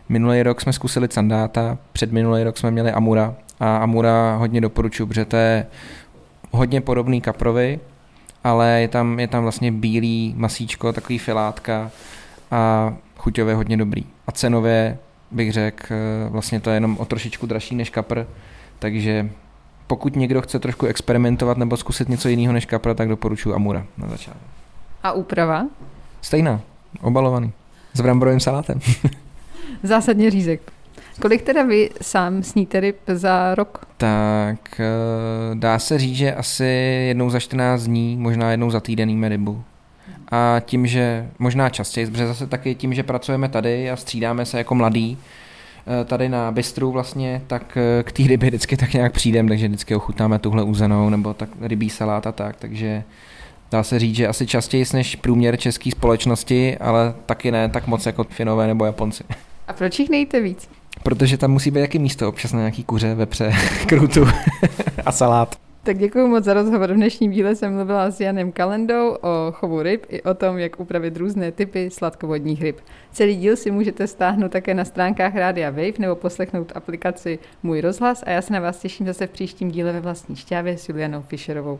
Minulý 0.09 0.43
rok 0.43 0.61
jsme 0.61 0.73
zkusili 0.73 1.07
Candáta, 1.07 1.77
před 1.93 2.11
minulý 2.11 2.43
rok 2.43 2.57
jsme 2.57 2.71
měli 2.71 2.91
Amura 2.91 3.35
a 3.59 3.77
Amura 3.77 4.35
hodně 4.35 4.61
doporučuji, 4.61 5.05
protože 5.05 5.25
to 5.25 5.35
je 5.35 5.65
hodně 6.51 6.81
podobný 6.81 7.21
kaprovi, 7.21 7.79
ale 8.43 8.81
je 8.81 8.87
tam, 8.87 9.19
je 9.19 9.27
tam 9.27 9.43
vlastně 9.43 9.71
bílý 9.71 10.33
masíčko, 10.37 10.93
takový 10.93 11.19
filátka 11.19 11.91
a 12.51 12.93
chuťově 13.17 13.55
hodně 13.55 13.77
dobrý. 13.77 14.03
A 14.27 14.31
cenově 14.31 14.97
bych 15.31 15.53
řekl, 15.53 15.93
eh, 15.93 16.29
vlastně 16.29 16.59
to 16.59 16.69
je 16.69 16.75
jenom 16.75 16.97
o 16.97 17.05
trošičku 17.05 17.45
dražší 17.45 17.75
než 17.75 17.89
kapr, 17.89 18.25
takže 18.79 19.29
pokud 19.87 20.15
někdo 20.15 20.41
chce 20.41 20.59
trošku 20.59 20.85
experimentovat 20.85 21.57
nebo 21.57 21.77
zkusit 21.77 22.09
něco 22.09 22.29
jiného 22.29 22.53
než 22.53 22.65
kapra, 22.65 22.93
tak 22.93 23.09
doporučuji 23.09 23.53
Amura 23.53 23.85
na 23.97 24.07
začátek. 24.07 24.41
A 25.03 25.11
úprava? 25.11 25.67
Stejná, 26.21 26.61
obalovaný. 27.01 27.51
S 27.93 28.01
bramborovým 28.01 28.39
salátem. 28.39 28.79
Zásadně 29.83 30.31
řízek. 30.31 30.61
Kolik 31.21 31.41
teda 31.41 31.63
vy 31.63 31.89
sám 32.01 32.43
sníte 32.43 32.79
ryb 32.79 32.97
za 33.07 33.55
rok? 33.55 33.85
Tak 33.97 34.79
eh, 34.79 34.85
dá 35.53 35.79
se 35.79 35.97
říct, 35.99 36.15
že 36.15 36.35
asi 36.35 36.63
jednou 37.07 37.29
za 37.29 37.39
14 37.39 37.83
dní, 37.83 38.17
možná 38.17 38.51
jednou 38.51 38.69
za 38.69 38.79
týden 38.79 39.09
jíme 39.09 39.29
rybu. 39.29 39.63
A 40.31 40.61
tím, 40.65 40.87
že 40.87 41.27
možná 41.39 41.69
častěji, 41.69 42.07
protože 42.07 42.27
zase 42.27 42.47
taky 42.47 42.75
tím, 42.75 42.93
že 42.93 43.03
pracujeme 43.03 43.49
tady 43.49 43.91
a 43.91 43.95
střídáme 43.95 44.45
se 44.45 44.57
jako 44.57 44.75
mladý, 44.75 45.17
eh, 46.01 46.05
tady 46.05 46.29
na 46.29 46.51
bistru 46.51 46.91
vlastně, 46.91 47.41
tak 47.47 47.77
eh, 47.77 48.03
k 48.03 48.11
té 48.11 48.23
rybě 48.23 48.49
vždycky 48.49 48.77
tak 48.77 48.93
nějak 48.93 49.13
přijdeme, 49.13 49.49
takže 49.49 49.67
vždycky 49.67 49.95
ochutnáme 49.95 50.39
tuhle 50.39 50.63
uzenou 50.63 51.09
nebo 51.09 51.33
tak 51.33 51.49
rybí 51.61 51.89
salát 51.89 52.27
a 52.27 52.31
tak, 52.31 52.55
takže 52.55 53.03
dá 53.71 53.83
se 53.83 53.99
říct, 53.99 54.15
že 54.15 54.27
asi 54.27 54.47
častěji 54.47 54.85
než 54.93 55.15
průměr 55.15 55.57
české 55.57 55.91
společnosti, 55.91 56.77
ale 56.77 57.13
taky 57.25 57.51
ne 57.51 57.69
tak 57.69 57.87
moc 57.87 58.05
jako 58.05 58.23
Finové 58.23 58.67
nebo 58.67 58.85
Japonci. 58.85 59.23
A 59.67 59.73
proč 59.73 59.99
jich 59.99 60.09
nejte 60.09 60.41
víc? 60.41 60.69
Protože 61.03 61.37
tam 61.37 61.51
musí 61.51 61.71
být 61.71 61.79
jaký 61.79 61.99
místo 61.99 62.29
občas 62.29 62.53
na 62.53 62.59
nějaký 62.59 62.83
kuře, 62.83 63.15
vepře, 63.15 63.53
krutu 63.87 64.25
a 65.05 65.11
salát. 65.11 65.55
Tak 65.85 65.97
děkuji 65.97 66.27
moc 66.27 66.43
za 66.43 66.53
rozhovor. 66.53 66.91
V 66.91 66.95
dnešním 66.95 67.31
díle 67.31 67.55
jsem 67.55 67.73
mluvila 67.73 68.11
s 68.11 68.19
Janem 68.19 68.51
Kalendou 68.51 69.15
o 69.21 69.51
chovu 69.51 69.81
ryb 69.81 70.05
i 70.09 70.21
o 70.21 70.33
tom, 70.33 70.57
jak 70.57 70.79
upravit 70.79 71.17
různé 71.17 71.51
typy 71.51 71.89
sladkovodních 71.89 72.61
ryb. 72.61 72.79
Celý 73.11 73.35
díl 73.35 73.55
si 73.55 73.71
můžete 73.71 74.07
stáhnout 74.07 74.51
také 74.51 74.73
na 74.73 74.85
stránkách 74.85 75.35
Rádia 75.35 75.69
Wave 75.69 75.99
nebo 75.99 76.15
poslechnout 76.15 76.71
aplikaci 76.75 77.39
Můj 77.63 77.81
rozhlas 77.81 78.23
a 78.25 78.29
já 78.29 78.41
se 78.41 78.53
na 78.53 78.59
vás 78.59 78.79
těším 78.79 79.05
zase 79.05 79.27
v 79.27 79.31
příštím 79.31 79.71
díle 79.71 79.91
ve 79.91 79.99
vlastní 79.99 80.35
šťávě 80.35 80.77
s 80.77 80.89
Julianou 80.89 81.21
Fischerovou. 81.21 81.79